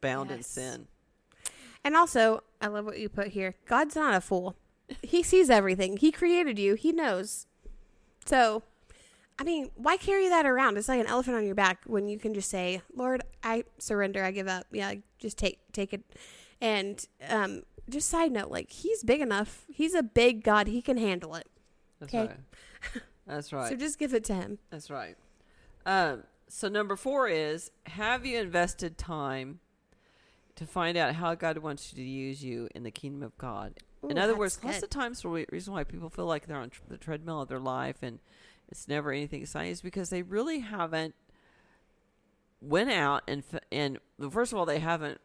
bound 0.00 0.30
in 0.30 0.42
sin 0.42 0.86
And 1.84 1.96
also, 1.96 2.42
I 2.60 2.66
love 2.66 2.84
what 2.84 2.98
you 2.98 3.08
put 3.08 3.28
here. 3.28 3.54
God's 3.66 3.94
not 3.96 4.14
a 4.14 4.20
fool. 4.20 4.56
He 5.02 5.22
sees 5.22 5.48
everything. 5.50 5.96
He 5.96 6.10
created 6.10 6.58
you. 6.58 6.74
He 6.74 6.92
knows. 6.92 7.46
So, 8.26 8.62
I 9.38 9.44
mean, 9.44 9.70
why 9.76 9.96
carry 9.96 10.28
that 10.28 10.44
around? 10.46 10.76
It's 10.76 10.88
like 10.88 11.00
an 11.00 11.06
elephant 11.06 11.36
on 11.36 11.44
your 11.46 11.54
back 11.54 11.82
when 11.86 12.08
you 12.08 12.18
can 12.18 12.34
just 12.34 12.50
say, 12.50 12.82
"Lord, 12.94 13.22
I 13.42 13.64
surrender. 13.78 14.24
I 14.24 14.32
give 14.32 14.48
up." 14.48 14.66
Yeah, 14.72 14.94
just 15.18 15.38
take 15.38 15.60
take 15.72 15.92
it. 15.92 16.02
And 16.60 17.06
um, 17.28 17.62
just 17.88 18.08
side 18.08 18.32
note, 18.32 18.50
like 18.50 18.70
He's 18.70 19.04
big 19.04 19.20
enough. 19.20 19.64
He's 19.72 19.94
a 19.94 20.02
big 20.02 20.42
God. 20.42 20.66
He 20.66 20.82
can 20.82 20.96
handle 20.98 21.34
it. 21.36 21.46
That's 22.00 22.14
Okay. 22.14 22.26
right 22.26 23.02
that's 23.26 23.52
right 23.52 23.68
So 23.70 23.76
just 23.76 23.98
give 23.98 24.14
it 24.14 24.24
to 24.24 24.34
Him. 24.34 24.58
that's 24.70 24.90
right 24.90 25.16
um 25.86 26.24
so 26.48 26.68
number 26.68 26.96
four 26.96 27.28
is 27.28 27.70
have 27.86 28.24
you 28.24 28.38
invested 28.38 28.96
time 28.98 29.60
to 30.56 30.66
find 30.66 30.96
out 30.96 31.14
how 31.16 31.34
god 31.34 31.58
wants 31.58 31.92
you 31.92 32.02
to 32.02 32.08
use 32.08 32.42
you 32.44 32.68
in 32.74 32.82
the 32.82 32.90
kingdom 32.90 33.22
of 33.22 33.36
god 33.38 33.74
in 34.08 34.16
other 34.16 34.36
words, 34.36 34.60
lots 34.62 34.76
good. 34.76 34.84
of 34.84 34.90
times 34.90 35.22
the 35.22 35.28
reason 35.50 35.72
why 35.74 35.82
people 35.82 36.08
feel 36.08 36.26
like 36.26 36.46
they're 36.46 36.56
on 36.56 36.70
tr- 36.70 36.82
the 36.88 36.96
treadmill 36.96 37.42
of 37.42 37.48
their 37.48 37.58
life 37.58 37.96
and 38.00 38.20
it's 38.68 38.86
never 38.86 39.10
anything 39.10 39.42
exciting 39.42 39.72
is 39.72 39.82
because 39.82 40.08
they 40.10 40.22
really 40.22 40.60
haven't 40.60 41.14
went 42.60 42.90
out 42.90 43.22
and 43.28 43.42
f- 43.52 43.60
and 43.70 43.98
first 44.30 44.52
of 44.52 44.58
all 44.58 44.66
they 44.66 44.78
haven't 44.78 45.20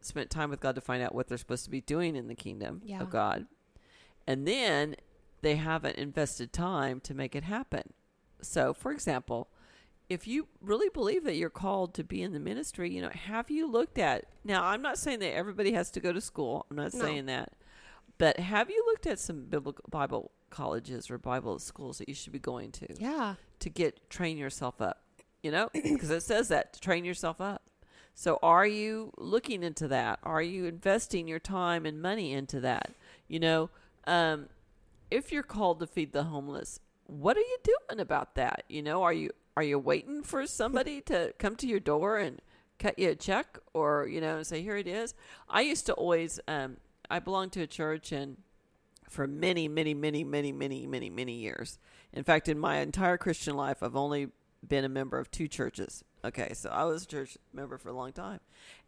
spent 0.00 0.30
time 0.30 0.50
with 0.50 0.60
God 0.60 0.74
to 0.74 0.80
find 0.80 1.02
out 1.02 1.14
what 1.14 1.26
they're 1.28 1.38
supposed 1.38 1.64
to 1.64 1.70
be 1.70 1.80
doing 1.80 2.16
in 2.16 2.28
the 2.28 2.34
kingdom 2.34 2.82
Yeah. 2.84 3.00
of 3.00 3.10
God, 3.10 3.46
and 4.26 4.46
then 4.46 4.96
they 5.40 5.56
haven't 5.56 5.96
invested 5.96 6.52
time 6.52 7.00
to 7.00 7.14
make 7.14 7.34
it 7.34 7.44
happen. 7.44 7.92
So, 8.40 8.72
for 8.74 8.92
example, 8.92 9.48
if 10.08 10.26
you 10.26 10.48
really 10.60 10.88
believe 10.88 11.24
that 11.24 11.36
you're 11.36 11.50
called 11.50 11.94
to 11.94 12.04
be 12.04 12.22
in 12.22 12.32
the 12.32 12.40
ministry, 12.40 12.90
you 12.90 13.02
know, 13.02 13.10
have 13.10 13.50
you 13.50 13.70
looked 13.70 13.98
at 13.98 14.24
now? 14.44 14.64
I'm 14.64 14.80
not 14.82 14.98
saying 14.98 15.18
that 15.20 15.34
everybody 15.34 15.72
has 15.72 15.90
to 15.92 16.00
go 16.00 16.12
to 16.12 16.20
school. 16.20 16.66
I'm 16.70 16.76
not 16.76 16.94
No. 16.94 17.00
saying 17.00 17.26
that, 17.26 17.52
but 18.16 18.38
have 18.40 18.70
you 18.70 18.82
looked 18.86 19.06
at 19.06 19.18
some 19.18 19.44
biblical 19.44 19.84
Bible 19.90 20.30
colleges 20.50 21.10
or 21.10 21.18
Bible 21.18 21.58
schools 21.58 21.98
that 21.98 22.08
you 22.08 22.14
should 22.14 22.32
be 22.32 22.38
going 22.38 22.72
to 22.72 22.86
Yeah. 22.98 23.34
to 23.58 23.68
get 23.68 24.08
train 24.08 24.38
yourself 24.38 24.80
up? 24.80 25.02
You 25.42 25.50
know, 25.50 25.68
because 25.74 26.10
it 26.10 26.22
says 26.22 26.48
that 26.48 26.72
to 26.72 26.80
train 26.80 27.04
yourself 27.04 27.40
up. 27.40 27.62
So, 28.14 28.38
are 28.42 28.66
you 28.66 29.12
looking 29.18 29.62
into 29.62 29.86
that? 29.88 30.18
Are 30.24 30.42
you 30.42 30.64
investing 30.64 31.28
your 31.28 31.38
time 31.38 31.86
and 31.86 32.00
money 32.02 32.32
into 32.32 32.58
that? 32.60 32.92
You 33.28 33.38
know, 33.40 33.70
um, 34.08 34.48
if 35.10 35.32
you're 35.32 35.42
called 35.42 35.80
to 35.80 35.86
feed 35.86 36.12
the 36.12 36.24
homeless, 36.24 36.80
what 37.04 37.36
are 37.36 37.40
you 37.40 37.58
doing 37.62 38.00
about 38.00 38.34
that? 38.34 38.64
You 38.68 38.82
know, 38.82 39.02
are 39.02 39.12
you 39.12 39.30
are 39.56 39.62
you 39.62 39.78
waiting 39.78 40.22
for 40.22 40.46
somebody 40.46 41.00
to 41.02 41.34
come 41.38 41.56
to 41.56 41.66
your 41.66 41.80
door 41.80 42.18
and 42.18 42.40
cut 42.78 42.98
you 42.98 43.10
a 43.10 43.14
check, 43.16 43.58
or 43.74 44.06
you 44.06 44.20
know, 44.20 44.42
say 44.42 44.62
here 44.62 44.76
it 44.76 44.86
is? 44.86 45.14
I 45.48 45.62
used 45.62 45.86
to 45.86 45.94
always. 45.94 46.38
Um, 46.46 46.76
I 47.10 47.20
belonged 47.20 47.52
to 47.52 47.62
a 47.62 47.66
church 47.66 48.12
and 48.12 48.36
for 49.08 49.26
many, 49.26 49.66
many, 49.68 49.94
many, 49.94 50.22
many, 50.22 50.52
many, 50.52 50.86
many, 50.86 51.08
many 51.08 51.32
years. 51.32 51.78
In 52.12 52.22
fact, 52.22 52.48
in 52.48 52.58
my 52.58 52.78
entire 52.80 53.16
Christian 53.16 53.56
life, 53.56 53.82
I've 53.82 53.96
only 53.96 54.28
been 54.66 54.84
a 54.84 54.90
member 54.90 55.18
of 55.18 55.30
two 55.30 55.48
churches. 55.48 56.04
Okay, 56.22 56.52
so 56.52 56.68
I 56.68 56.84
was 56.84 57.04
a 57.04 57.06
church 57.06 57.38
member 57.52 57.78
for 57.78 57.88
a 57.88 57.94
long 57.94 58.12
time, 58.12 58.40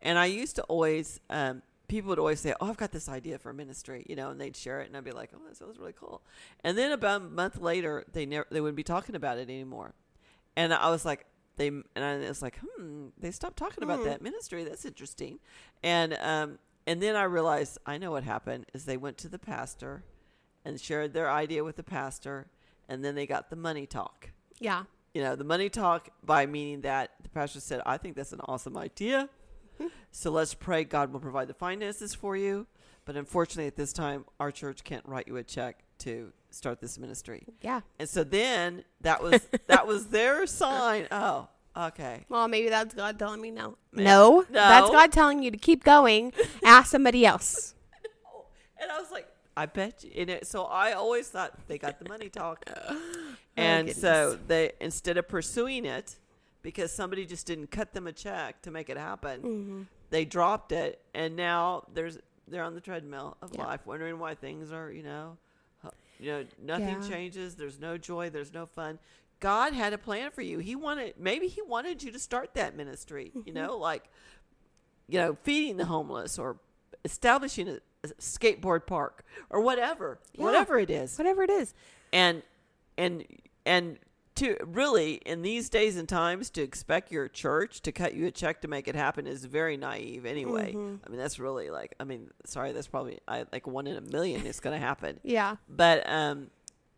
and 0.02 0.18
I 0.18 0.26
used 0.26 0.56
to 0.56 0.62
always. 0.64 1.20
Um, 1.30 1.62
people 1.90 2.08
would 2.08 2.18
always 2.18 2.40
say, 2.40 2.54
"Oh, 2.60 2.68
I've 2.70 2.76
got 2.78 2.92
this 2.92 3.08
idea 3.08 3.38
for 3.38 3.50
a 3.50 3.54
ministry," 3.54 4.06
you 4.08 4.16
know, 4.16 4.30
and 4.30 4.40
they'd 4.40 4.56
share 4.56 4.80
it, 4.80 4.86
and 4.88 4.96
I'd 4.96 5.04
be 5.04 5.10
like, 5.12 5.30
"Oh, 5.34 5.40
that 5.46 5.56
sounds 5.56 5.78
really 5.78 5.92
cool." 5.92 6.22
And 6.64 6.78
then 6.78 6.92
about 6.92 7.20
a 7.20 7.24
month 7.24 7.58
later, 7.60 8.04
they 8.12 8.24
never 8.24 8.46
they 8.50 8.60
wouldn't 8.62 8.76
be 8.76 8.82
talking 8.84 9.14
about 9.14 9.36
it 9.38 9.50
anymore, 9.50 9.92
and 10.56 10.72
I 10.72 10.88
was 10.90 11.04
like, 11.04 11.26
they 11.56 11.68
and 11.68 11.84
I 11.96 12.16
was 12.18 12.40
like, 12.40 12.58
hmm, 12.58 13.08
they 13.18 13.30
stopped 13.30 13.58
talking 13.58 13.82
about 13.84 13.98
Hmm. 13.98 14.04
that 14.06 14.22
ministry. 14.22 14.64
That's 14.64 14.84
interesting, 14.86 15.38
and 15.82 16.14
um, 16.14 16.58
and 16.86 17.02
then 17.02 17.16
I 17.16 17.24
realized 17.24 17.76
I 17.84 17.98
know 17.98 18.10
what 18.12 18.24
happened 18.24 18.66
is 18.72 18.86
they 18.86 18.96
went 18.96 19.18
to 19.18 19.28
the 19.28 19.38
pastor, 19.38 20.02
and 20.64 20.80
shared 20.80 21.12
their 21.12 21.30
idea 21.30 21.64
with 21.64 21.76
the 21.76 21.82
pastor, 21.82 22.46
and 22.88 23.04
then 23.04 23.14
they 23.14 23.26
got 23.26 23.50
the 23.50 23.56
money 23.56 23.86
talk 23.86 24.30
Yeah. 24.58 24.84
you 25.14 25.22
know, 25.22 25.34
the 25.36 25.44
money 25.44 25.68
talk 25.68 26.08
by 26.22 26.46
meaning 26.46 26.82
that 26.82 27.10
the 27.22 27.28
pastor 27.30 27.60
said, 27.60 27.80
I 27.84 27.96
think 27.98 28.14
that's 28.16 28.32
an 28.32 28.40
awesome 28.46 28.76
idea. 28.76 29.28
So 30.10 30.30
let's 30.30 30.54
pray 30.54 30.84
God 30.84 31.12
will 31.12 31.20
provide 31.20 31.48
the 31.48 31.54
finances 31.54 32.14
for 32.14 32.36
you. 32.36 32.66
But 33.04 33.16
unfortunately, 33.16 33.66
at 33.66 33.76
this 33.76 33.92
time, 33.92 34.24
our 34.38 34.50
church 34.52 34.84
can't 34.84 35.04
write 35.06 35.26
you 35.26 35.36
a 35.36 35.42
check 35.42 35.82
to 35.98 36.32
start 36.50 36.80
this 36.80 36.98
ministry. 36.98 37.44
Yeah. 37.62 37.80
And 37.98 38.08
so 38.08 38.24
then 38.24 38.84
that 39.00 39.22
was 39.22 39.46
that 39.66 39.86
was 39.86 40.06
their 40.08 40.46
sign. 40.60 41.06
Oh, 41.10 41.48
okay. 41.76 42.24
Well, 42.28 42.46
maybe 42.48 42.68
that's 42.68 42.94
God 42.94 43.18
telling 43.18 43.40
me 43.40 43.50
no. 43.50 43.76
No, 43.92 44.40
No. 44.40 44.44
that's 44.50 44.90
God 44.90 45.12
telling 45.12 45.42
you 45.42 45.50
to 45.50 45.56
keep 45.58 45.82
going. 45.84 46.32
Ask 46.64 46.90
somebody 46.90 47.24
else. 47.26 47.74
And 48.82 48.90
I 48.90 48.98
was 48.98 49.10
like, 49.10 49.28
I 49.58 49.66
bet 49.66 50.04
you. 50.04 50.10
And 50.16 50.30
it, 50.30 50.46
so 50.46 50.64
I 50.64 50.92
always 50.92 51.28
thought 51.28 51.52
they 51.68 51.76
got 51.76 51.98
the 51.98 52.08
money 52.08 52.28
talk. 52.30 52.64
Oh, 53.58 53.62
and 53.62 53.94
so 53.94 54.38
they, 54.46 54.72
instead 54.80 55.18
of 55.18 55.28
pursuing 55.28 55.84
it, 55.84 56.16
because 56.62 56.92
somebody 56.92 57.24
just 57.26 57.46
didn't 57.46 57.70
cut 57.70 57.92
them 57.92 58.06
a 58.06 58.12
check 58.12 58.62
to 58.62 58.70
make 58.70 58.88
it 58.90 58.96
happen, 58.96 59.42
Mhm. 59.42 59.86
they 60.10 60.24
dropped 60.24 60.72
it. 60.72 61.00
And 61.14 61.36
now 61.36 61.86
there's 61.94 62.18
they're 62.48 62.64
on 62.64 62.74
the 62.74 62.80
treadmill 62.80 63.36
of 63.42 63.54
Yeah. 63.54 63.64
life, 63.64 63.86
wondering 63.86 64.18
why 64.18 64.34
things 64.34 64.72
are, 64.72 64.90
you 64.90 65.02
know, 65.02 65.38
You 66.18 66.32
know, 66.32 66.46
nothing 66.58 67.00
Yeah. 67.02 67.08
changes. 67.08 67.54
There's 67.56 67.78
no 67.80 67.96
joy. 67.96 68.28
There's 68.28 68.52
no 68.52 68.66
fun. 68.66 68.98
God 69.38 69.72
had 69.72 69.94
a 69.94 69.98
plan 69.98 70.30
for 70.32 70.42
you. 70.42 70.58
He 70.58 70.76
wanted 70.76 71.18
maybe 71.18 71.48
he 71.48 71.62
wanted 71.62 72.02
you 72.02 72.12
to 72.12 72.18
start 72.18 72.52
that 72.54 72.76
ministry. 72.76 73.30
Mm-hmm. 73.34 73.46
You 73.48 73.54
know, 73.54 73.78
like 73.78 74.10
you 75.08 75.18
know, 75.18 75.38
feeding 75.42 75.78
the 75.78 75.86
homeless 75.86 76.38
or 76.38 76.58
establishing 77.06 77.68
a, 77.70 77.80
a 78.04 78.08
skateboard 78.18 78.86
park 78.86 79.24
or 79.48 79.60
whatever, 79.62 80.18
Yeah. 80.34 80.44
whatever 80.44 80.78
it 80.78 80.90
is 80.90 81.16
Whatever 81.16 81.42
it 81.42 81.50
is. 81.50 81.72
and 82.12 82.42
and 82.98 83.24
and 83.64 83.98
to 84.36 84.56
really 84.64 85.14
in 85.26 85.42
these 85.42 85.68
days 85.68 85.96
and 85.96 86.08
times 86.08 86.50
to 86.50 86.62
expect 86.62 87.10
your 87.12 87.28
church 87.28 87.80
to 87.82 87.92
cut 87.92 88.14
you 88.14 88.26
a 88.26 88.30
check 88.30 88.60
to 88.62 88.68
make 88.68 88.86
it 88.88 88.94
happen 88.94 89.26
is 89.26 89.44
very 89.44 89.76
naive 89.76 90.24
anyway 90.24 90.72
Mm-hmm. 90.72 90.96
i 91.04 91.08
mean 91.10 91.18
that's 91.18 91.38
really 91.38 91.70
like 91.70 91.94
i 92.00 92.04
mean 92.04 92.30
sorry 92.44 92.72
that's 92.72 92.86
probably 92.86 93.18
I, 93.28 93.44
like 93.52 93.66
one 93.66 93.86
in 93.86 93.96
a 93.96 94.00
million 94.00 94.46
is 94.46 94.60
going 94.60 94.78
to 94.78 94.84
happen 94.86 95.18
Yeah. 95.24 95.56
but 95.68 96.08
um 96.08 96.48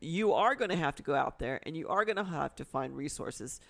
you 0.01 0.33
are 0.35 0.55
going 0.55 0.71
to 0.71 0.77
have 0.77 0.95
to 0.97 1.03
go 1.03 1.15
out 1.15 1.39
there 1.39 1.61
and 1.65 1.77
you 1.77 1.89
are 1.89 2.05
going 2.05 2.17
to 2.17 2.25
have 2.25 2.55
to 2.57 2.65
find 2.65 2.97
resources 2.97 3.61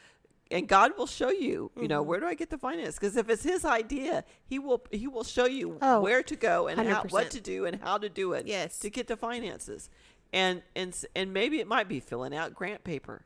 and 0.51 0.69
God 0.69 0.93
will 0.99 1.07
show 1.07 1.31
you, 1.31 1.39
you 1.41 1.71
Mm-hmm. 1.77 1.87
know, 1.87 2.03
where 2.03 2.21
do 2.21 2.27
I 2.27 2.35
get 2.35 2.51
the 2.51 2.59
finance? 2.59 2.97
Because 2.99 3.17
if 3.17 3.31
it's 3.31 3.43
His 3.43 3.65
idea, 3.65 4.23
He 4.45 4.59
will 4.59 4.83
He 4.91 5.07
will 5.07 5.25
show 5.25 5.47
you 5.47 5.79
Oh, 5.81 6.01
where 6.03 6.23
to 6.25 6.37
go 6.37 6.69
and 6.69 6.79
how, 6.89 7.05
what 7.05 7.31
to 7.31 7.41
do 7.41 7.65
and 7.65 7.81
how 7.81 7.97
to 7.97 8.11
do 8.11 8.35
it 8.35 8.47
Yes. 8.47 8.79
to 8.81 8.91
get 8.91 9.07
the 9.07 9.17
finances. 9.17 9.89
And 10.33 10.63
and 10.77 10.95
and 11.17 11.33
maybe 11.33 11.59
it 11.61 11.67
might 11.67 11.89
be 11.89 12.01
filling 12.01 12.35
out 12.35 12.55
grant 12.55 12.85
paper. 12.85 13.25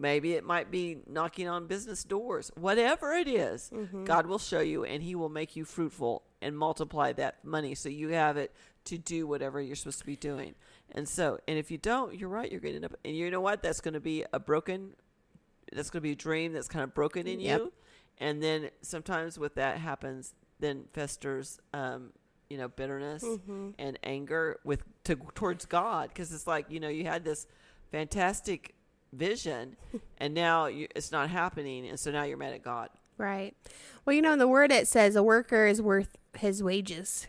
Maybe 0.00 0.32
it 0.32 0.44
might 0.44 0.70
be 0.70 0.98
knocking 1.06 1.46
on 1.48 1.66
business 1.66 2.02
doors. 2.04 2.50
Whatever 2.56 3.12
it 3.12 3.28
is, 3.28 3.70
Mm-hmm. 3.72 4.04
God 4.04 4.26
will 4.26 4.38
show 4.38 4.60
you 4.60 4.84
and 4.84 5.02
He 5.02 5.14
will 5.14 5.28
make 5.28 5.54
you 5.56 5.64
fruitful 5.64 6.22
and 6.40 6.56
multiply 6.56 7.12
that 7.12 7.44
money 7.44 7.74
so 7.74 7.88
you 7.88 8.08
have 8.08 8.36
it 8.38 8.50
to 8.86 8.96
do 8.96 9.26
whatever 9.26 9.60
you're 9.60 9.76
supposed 9.76 9.98
to 9.98 10.06
be 10.06 10.16
doing. 10.16 10.54
And 10.92 11.06
so, 11.06 11.38
and 11.46 11.58
if 11.58 11.70
you 11.70 11.76
don't, 11.78 12.18
you're 12.18 12.30
right, 12.30 12.50
you're 12.50 12.60
getting 12.62 12.84
up. 12.84 12.94
And 13.04 13.14
you 13.14 13.30
know 13.30 13.40
what? 13.42 13.62
That's 13.62 13.80
going 13.82 13.94
to 13.94 14.00
be 14.00 14.24
a 14.32 14.38
broken, 14.40 14.94
that's 15.72 15.90
going 15.90 16.00
to 16.00 16.08
be 16.08 16.12
a 16.12 16.16
dream 16.16 16.52
that's 16.54 16.66
kind 16.68 16.82
of 16.82 16.94
broken 16.94 17.26
in 17.26 17.38
Yep. 17.40 17.60
you. 17.60 17.72
And 18.18 18.42
then 18.42 18.70
sometimes 18.82 19.38
with 19.38 19.54
that 19.56 19.76
happens, 19.78 20.34
then 20.58 20.84
festers, 20.94 21.58
um, 21.74 22.10
you 22.48 22.56
know, 22.58 22.68
bitterness 22.68 23.22
Mm-hmm. 23.22 23.70
and 23.78 23.98
anger 24.02 24.58
with 24.64 24.82
to, 25.04 25.16
towards 25.34 25.66
God 25.66 26.08
because 26.08 26.32
it's 26.32 26.46
like 26.46 26.66
you 26.70 26.80
know 26.80 26.88
you 26.88 27.04
had 27.04 27.24
this 27.24 27.46
fantastic 27.92 28.74
vision 29.12 29.76
and 30.18 30.34
now 30.34 30.66
you, 30.66 30.86
it's 30.94 31.12
not 31.12 31.30
happening 31.30 31.86
and 31.88 31.98
so 31.98 32.10
now 32.10 32.22
you're 32.22 32.36
mad 32.36 32.52
at 32.52 32.62
God. 32.62 32.90
Right. 33.18 33.54
Well, 34.04 34.14
you 34.14 34.22
know, 34.22 34.32
in 34.32 34.38
the 34.38 34.48
word 34.48 34.72
it 34.72 34.88
says 34.88 35.16
a 35.16 35.22
worker 35.22 35.66
is 35.66 35.82
worth 35.82 36.16
his 36.38 36.62
wages. 36.62 37.26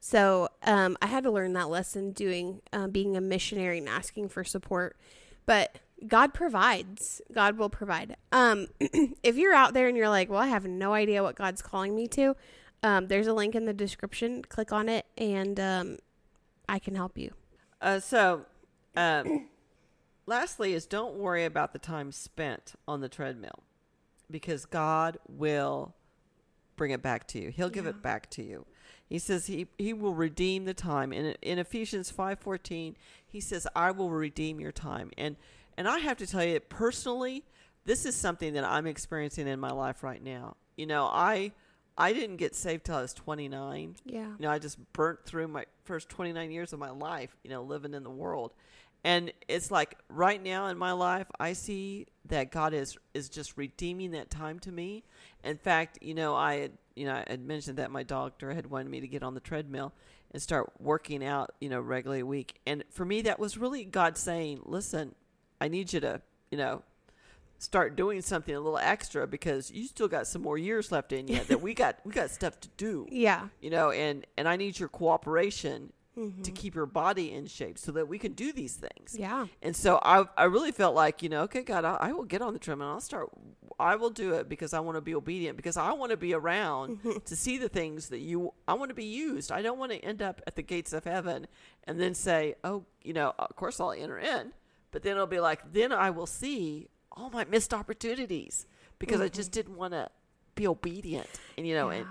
So 0.00 0.48
um, 0.62 0.96
I 1.02 1.06
had 1.06 1.24
to 1.24 1.30
learn 1.30 1.52
that 1.52 1.68
lesson 1.68 2.12
doing 2.12 2.62
uh, 2.72 2.86
being 2.86 3.16
a 3.16 3.20
missionary 3.20 3.78
and 3.78 3.88
asking 3.88 4.30
for 4.30 4.44
support. 4.44 4.96
But 5.44 5.78
God 6.06 6.32
provides. 6.32 7.20
God 7.32 7.58
will 7.58 7.68
provide. 7.68 8.16
Um, 8.32 8.68
if 8.80 9.36
you're 9.36 9.54
out 9.54 9.74
there 9.74 9.88
and 9.88 9.96
you're 9.96 10.08
like, 10.08 10.30
well, 10.30 10.40
I 10.40 10.46
have 10.46 10.66
no 10.66 10.94
idea 10.94 11.22
what 11.22 11.36
God's 11.36 11.60
calling 11.60 11.94
me 11.94 12.08
to, 12.08 12.34
um, 12.82 13.08
there's 13.08 13.26
a 13.26 13.34
link 13.34 13.54
in 13.54 13.66
the 13.66 13.74
description. 13.74 14.42
Click 14.42 14.72
on 14.72 14.88
it, 14.88 15.06
and 15.18 15.60
um, 15.60 15.98
I 16.68 16.78
can 16.78 16.94
help 16.94 17.18
you. 17.18 17.32
Uh, 17.80 18.00
so, 18.00 18.46
um, 18.96 19.48
lastly, 20.30 20.72
is 20.72 20.86
don't 20.86 21.16
worry 21.16 21.44
about 21.44 21.72
the 21.74 21.78
time 21.78 22.12
spent 22.12 22.74
on 22.88 23.00
the 23.00 23.08
treadmill 23.08 23.62
because 24.30 24.64
God 24.64 25.18
will 25.28 25.94
bring 26.76 26.92
it 26.92 27.02
back 27.02 27.26
to 27.28 27.38
you. 27.40 27.50
He'll 27.50 27.68
give 27.68 27.84
Yeah. 27.84 27.90
it 27.90 28.02
back 28.02 28.30
to 28.30 28.42
you. 28.42 28.64
He 29.08 29.18
says 29.18 29.46
he, 29.46 29.66
he 29.76 29.92
will 29.92 30.14
redeem 30.14 30.64
the 30.64 30.72
time. 30.72 31.12
In, 31.12 31.34
in 31.42 31.58
Ephesians 31.58 32.10
5.14, 32.12 32.94
he 33.26 33.40
says, 33.40 33.66
I 33.74 33.90
will 33.90 34.08
redeem 34.10 34.60
your 34.60 34.72
time. 34.72 35.10
And, 35.18 35.36
and 35.76 35.88
I 35.88 35.98
have 35.98 36.16
to 36.18 36.26
tell 36.26 36.44
you, 36.44 36.60
personally, 36.60 37.44
this 37.84 38.06
is 38.06 38.14
something 38.14 38.54
that 38.54 38.64
I'm 38.64 38.86
experiencing 38.86 39.48
in 39.48 39.58
my 39.58 39.72
life 39.72 40.02
right 40.04 40.22
now. 40.22 40.56
You 40.76 40.86
know, 40.86 41.06
I 41.06 41.52
I 41.98 42.12
didn't 42.14 42.36
get 42.36 42.54
saved 42.54 42.86
till 42.86 42.94
I 42.96 43.02
was 43.02 43.12
29. 43.12 43.96
Yeah. 44.06 44.20
You 44.20 44.34
know, 44.38 44.50
I 44.50 44.58
just 44.58 44.78
burnt 44.94 45.26
through 45.26 45.48
my 45.48 45.66
first 45.84 46.08
29 46.08 46.50
years 46.50 46.72
of 46.72 46.78
my 46.78 46.90
life, 46.90 47.36
you 47.42 47.50
know, 47.50 47.62
living 47.62 47.92
in 47.92 48.04
the 48.04 48.10
world. 48.10 48.52
And 49.04 49.32
it's 49.48 49.70
like 49.70 49.96
right 50.08 50.42
now 50.42 50.66
in 50.66 50.76
my 50.76 50.92
life, 50.92 51.26
I 51.38 51.54
see 51.54 52.06
that 52.26 52.50
God 52.50 52.74
is 52.74 52.98
is 53.14 53.28
just 53.28 53.56
redeeming 53.56 54.10
that 54.12 54.30
time 54.30 54.58
to 54.60 54.72
me. 54.72 55.04
In 55.42 55.56
fact, 55.56 55.98
you 56.02 56.14
know, 56.14 56.34
I 56.36 56.56
had, 56.56 56.72
you 56.94 57.06
know, 57.06 57.14
I 57.14 57.24
had 57.26 57.40
mentioned 57.44 57.78
that 57.78 57.90
my 57.90 58.02
doctor 58.02 58.52
had 58.52 58.66
wanted 58.70 58.90
me 58.90 59.00
to 59.00 59.08
get 59.08 59.22
on 59.22 59.34
the 59.34 59.40
treadmill 59.40 59.92
and 60.32 60.42
start 60.42 60.70
working 60.78 61.24
out, 61.24 61.52
you 61.60 61.68
know, 61.70 61.80
regularly 61.80 62.20
a 62.20 62.26
week. 62.26 62.60
And 62.66 62.84
for 62.90 63.04
me, 63.04 63.22
that 63.22 63.38
was 63.38 63.56
really 63.56 63.84
God 63.84 64.18
saying, 64.18 64.60
listen, 64.64 65.14
I 65.60 65.68
need 65.68 65.92
you 65.92 66.00
to, 66.00 66.20
you 66.50 66.58
know, 66.58 66.82
start 67.58 67.96
doing 67.96 68.22
something 68.22 68.54
a 68.54 68.60
little 68.60 68.78
extra 68.78 69.26
because 69.26 69.70
you 69.70 69.86
still 69.86 70.08
got 70.08 70.26
some 70.26 70.40
more 70.42 70.56
years 70.56 70.90
left 70.92 71.12
in 71.12 71.26
you 71.28 71.40
that 71.44 71.60
we 71.60 71.74
got 71.82 71.96
we 72.04 72.12
got 72.12 72.30
stuff 72.30 72.58
to 72.60 72.68
do 72.76 73.06
Yeah. 73.10 73.48
you 73.60 73.68
know 73.68 73.90
and 73.90 74.26
and 74.38 74.48
i 74.48 74.56
need 74.56 74.78
your 74.78 74.88
cooperation 74.88 75.92
to 76.20 76.50
mm-hmm. 76.50 76.54
keep 76.54 76.74
your 76.74 76.86
body 76.86 77.32
in 77.32 77.46
shape 77.46 77.78
so 77.78 77.92
that 77.92 78.06
we 78.08 78.18
can 78.18 78.32
do 78.32 78.52
these 78.52 78.74
things. 78.74 79.16
Yeah. 79.18 79.46
and 79.62 79.74
so 79.74 79.98
i 80.02 80.24
i 80.36 80.44
really 80.44 80.72
felt 80.72 80.94
like 80.94 81.22
you 81.22 81.28
know 81.28 81.42
okay 81.42 81.62
god 81.62 81.84
i, 81.84 81.96
I 81.96 82.12
will 82.12 82.24
get 82.24 82.42
on 82.42 82.52
the 82.52 82.58
treadmill 82.58 82.88
and 82.88 82.94
i'll 82.94 83.00
start 83.00 83.30
i 83.78 83.96
will 83.96 84.10
do 84.10 84.34
it 84.34 84.48
because 84.48 84.72
i 84.74 84.80
want 84.80 84.96
to 84.96 85.00
be 85.00 85.14
obedient 85.14 85.56
because 85.56 85.76
i 85.76 85.92
want 85.92 86.10
to 86.10 86.16
be 86.16 86.34
around 86.34 86.98
mm-hmm. 86.98 87.18
to 87.24 87.36
see 87.36 87.58
the 87.58 87.68
things 87.68 88.08
that 88.10 88.20
you 88.20 88.52
i 88.68 88.74
want 88.74 88.90
to 88.90 88.94
be 88.94 89.04
used. 89.04 89.50
I 89.50 89.62
don't 89.62 89.78
want 89.78 89.92
to 89.92 89.98
end 89.98 90.22
up 90.22 90.40
at 90.46 90.56
the 90.56 90.62
gates 90.62 90.92
of 90.92 91.04
heaven 91.04 91.46
and 91.84 92.00
then 92.00 92.14
say 92.14 92.54
oh 92.64 92.84
you 93.02 93.12
know 93.12 93.32
of 93.38 93.56
course 93.56 93.80
i'll 93.80 93.92
enter 93.92 94.18
in 94.18 94.52
but 94.90 95.02
then 95.02 95.12
it'll 95.12 95.26
be 95.26 95.40
like 95.40 95.72
then 95.72 95.92
i 95.92 96.10
will 96.10 96.26
see 96.26 96.88
all 97.12 97.30
my 97.30 97.44
missed 97.44 97.74
opportunities 97.74 98.66
because 98.98 99.20
i 99.20 99.28
just 99.28 99.50
mm-hmm. 99.50 99.60
didn't 99.60 99.76
want 99.76 99.92
to 99.92 100.08
be 100.54 100.66
obedient 100.66 101.28
and 101.56 101.66
you 101.66 101.74
know 101.74 101.90
and 101.90 102.06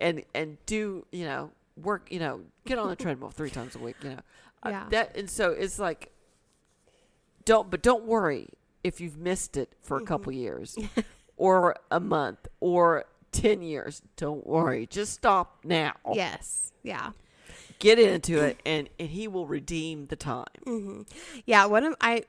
and 0.00 0.24
and 0.34 0.56
do 0.66 1.06
you 1.12 1.24
know 1.24 1.50
work 1.76 2.08
you 2.10 2.18
know 2.18 2.40
get 2.66 2.78
on 2.78 2.88
the 2.88 2.96
treadmill 3.04 3.30
three 3.30 3.50
times 3.50 3.74
a 3.74 3.78
week 3.78 3.96
you 4.02 4.10
know 4.10 4.20
Uh, 4.62 4.70
Yeah. 4.70 4.86
that 4.90 5.16
and 5.16 5.30
so 5.30 5.50
it's 5.52 5.78
like 5.78 6.12
don't 7.44 7.70
but 7.70 7.82
don't 7.82 8.04
worry 8.04 8.48
if 8.84 9.00
you've 9.00 9.16
missed 9.16 9.56
it 9.56 9.74
for 9.82 9.96
a 9.96 10.02
couple 10.02 10.32
years 10.32 10.76
or 11.36 11.76
a 11.90 12.00
month 12.00 12.48
or 12.60 13.04
10 13.32 13.62
years 13.62 14.02
don't 14.16 14.46
worry 14.46 14.86
just 14.86 15.12
stop 15.14 15.58
now 15.64 15.94
Yes. 16.12 16.72
Yeah. 16.82 17.10
get 17.78 17.98
into 17.98 18.42
it 18.42 18.58
and 18.66 18.88
and 18.98 19.08
he 19.10 19.28
will 19.28 19.46
redeem 19.46 20.06
the 20.06 20.16
time 20.16 20.44
Mm-hmm. 20.66 21.02
Yeah, 21.46 21.66
one 21.66 21.84
of 21.84 21.94
I 22.00 22.24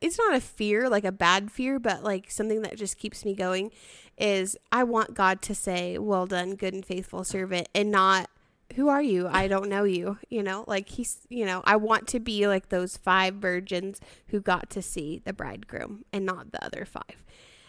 it's 0.00 0.16
not 0.16 0.34
a 0.36 0.40
fear, 0.40 0.88
like 0.88 1.04
a 1.04 1.10
bad 1.10 1.50
fear, 1.50 1.80
but 1.80 2.04
like 2.04 2.30
something 2.30 2.62
that 2.62 2.76
just 2.76 2.96
keeps 2.98 3.24
me 3.24 3.34
going 3.34 3.72
is 4.16 4.56
I 4.70 4.84
want 4.84 5.14
God 5.14 5.42
to 5.42 5.56
say, 5.56 5.98
"Well 5.98 6.26
done, 6.26 6.54
good 6.54 6.72
and 6.72 6.86
faithful 6.86 7.24
servant," 7.24 7.68
and 7.74 7.90
not 7.90 8.30
who 8.74 8.88
are 8.88 9.02
you? 9.02 9.28
I 9.28 9.48
don't 9.48 9.68
know 9.68 9.84
you. 9.84 10.18
You 10.28 10.42
know, 10.42 10.64
like 10.66 10.88
he's, 10.88 11.18
you 11.28 11.44
know, 11.44 11.62
I 11.64 11.76
want 11.76 12.08
to 12.08 12.20
be 12.20 12.46
like 12.46 12.68
those 12.68 12.96
five 12.96 13.34
virgins 13.34 14.00
who 14.28 14.40
got 14.40 14.70
to 14.70 14.82
see 14.82 15.20
the 15.24 15.32
bridegroom 15.32 16.04
and 16.12 16.24
not 16.24 16.52
the 16.52 16.64
other 16.64 16.84
five. 16.84 17.24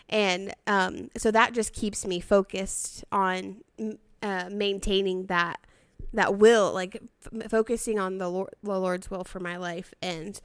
And 0.09 0.53
um, 0.67 1.09
so 1.17 1.31
that 1.31 1.53
just 1.53 1.73
keeps 1.73 2.05
me 2.05 2.19
focused 2.19 3.03
on 3.11 3.61
uh, 4.21 4.49
maintaining 4.51 5.25
that 5.27 5.59
that 6.13 6.37
will, 6.37 6.71
like 6.71 7.01
f- 7.25 7.49
focusing 7.49 7.97
on 7.97 8.19
the, 8.19 8.29
Lord, 8.29 8.53
the 8.61 8.79
Lord's 8.79 9.09
will 9.09 9.23
for 9.23 9.39
my 9.39 9.57
life. 9.57 9.93
And 10.01 10.39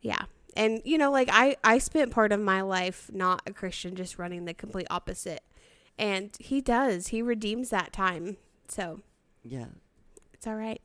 yeah, 0.00 0.24
and 0.56 0.80
you 0.84 0.98
know, 0.98 1.10
like 1.10 1.28
I 1.32 1.56
I 1.64 1.78
spent 1.78 2.12
part 2.12 2.30
of 2.30 2.40
my 2.40 2.60
life 2.60 3.10
not 3.12 3.42
a 3.46 3.52
Christian, 3.52 3.96
just 3.96 4.18
running 4.18 4.44
the 4.44 4.54
complete 4.54 4.86
opposite. 4.90 5.42
And 5.98 6.36
He 6.38 6.60
does. 6.60 7.08
He 7.08 7.22
redeems 7.22 7.70
that 7.70 7.92
time. 7.92 8.36
So 8.68 9.00
yeah 9.44 9.66
it's 10.32 10.46
all 10.46 10.56
right. 10.56 10.80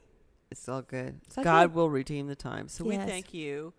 it's 0.51 0.67
all 0.69 0.81
good 0.81 1.19
It's 1.25 1.37
all 1.37 1.43
god 1.43 1.69
good. 1.69 1.75
will 1.75 1.89
redeem 1.89 2.27
the 2.27 2.35
time 2.35 2.67
so 2.67 2.83
we 2.83 2.97
thank 2.97 3.33
you 3.33 3.73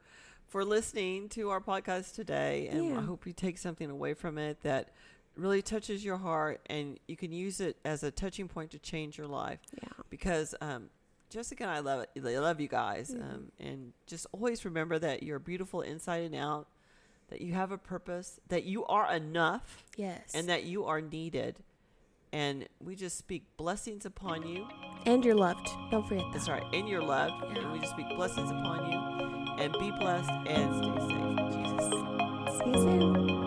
for 0.48 0.64
listening 0.64 1.28
to 1.30 1.50
our 1.50 1.60
podcast 1.60 2.14
today 2.14 2.68
and 2.70 2.88
Yeah. 2.88 2.98
i 2.98 3.02
hope 3.02 3.26
you 3.26 3.32
take 3.32 3.58
something 3.58 3.88
away 3.90 4.14
from 4.14 4.38
it 4.38 4.62
that 4.62 4.88
really 5.36 5.62
touches 5.62 6.04
your 6.04 6.16
heart 6.16 6.60
and 6.66 6.98
you 7.06 7.16
can 7.16 7.32
use 7.32 7.60
it 7.60 7.76
as 7.84 8.02
a 8.02 8.10
touching 8.10 8.48
point 8.48 8.70
to 8.72 8.78
change 8.78 9.16
your 9.16 9.28
life 9.28 9.60
Yeah. 9.80 9.88
because 10.10 10.54
um, 10.60 10.90
Jessica 11.30 11.62
and 11.62 11.70
I 11.70 11.78
love 11.78 12.00
it. 12.00 12.10
I 12.26 12.38
love 12.40 12.60
you 12.60 12.66
guys, 12.66 13.12
Mhm. 13.14 13.22
um, 13.22 13.52
and 13.60 13.92
just 14.08 14.26
always 14.32 14.64
remember 14.64 14.98
that 14.98 15.22
you're 15.22 15.38
beautiful 15.38 15.80
inside 15.80 16.24
and 16.24 16.34
out. 16.34 16.66
That 17.28 17.40
you 17.40 17.52
have 17.52 17.70
a 17.70 17.78
purpose. 17.78 18.40
That 18.48 18.64
you 18.64 18.84
are 18.86 19.08
enough, 19.14 19.84
Yes. 19.96 20.32
and 20.34 20.48
that 20.48 20.64
you 20.64 20.86
are 20.86 21.00
needed. 21.00 21.62
And 22.32 22.68
we 22.80 22.94
just 22.94 23.18
speak 23.18 23.44
blessings 23.56 24.06
upon 24.06 24.46
you. 24.46 24.66
and 25.06 25.24
you're 25.24 25.34
loved. 25.34 25.68
Don't 25.90 26.06
forget 26.06 26.24
that. 26.26 26.32
That's 26.34 26.48
right, 26.48 26.62
and 26.72 26.88
you're 26.88 27.02
loved. 27.02 27.56
And 27.56 27.72
we 27.72 27.80
just 27.80 27.92
speak 27.92 28.06
blessings 28.16 28.50
upon 28.50 28.90
you. 28.92 29.64
And 29.64 29.72
be 29.74 29.90
blessed 29.98 30.30
and 30.46 30.76
stay 30.76 30.98
safe. 31.08 31.40
Jesus. 31.52 31.90
See 32.58 32.70
you 32.70 32.74
soon. 32.74 33.39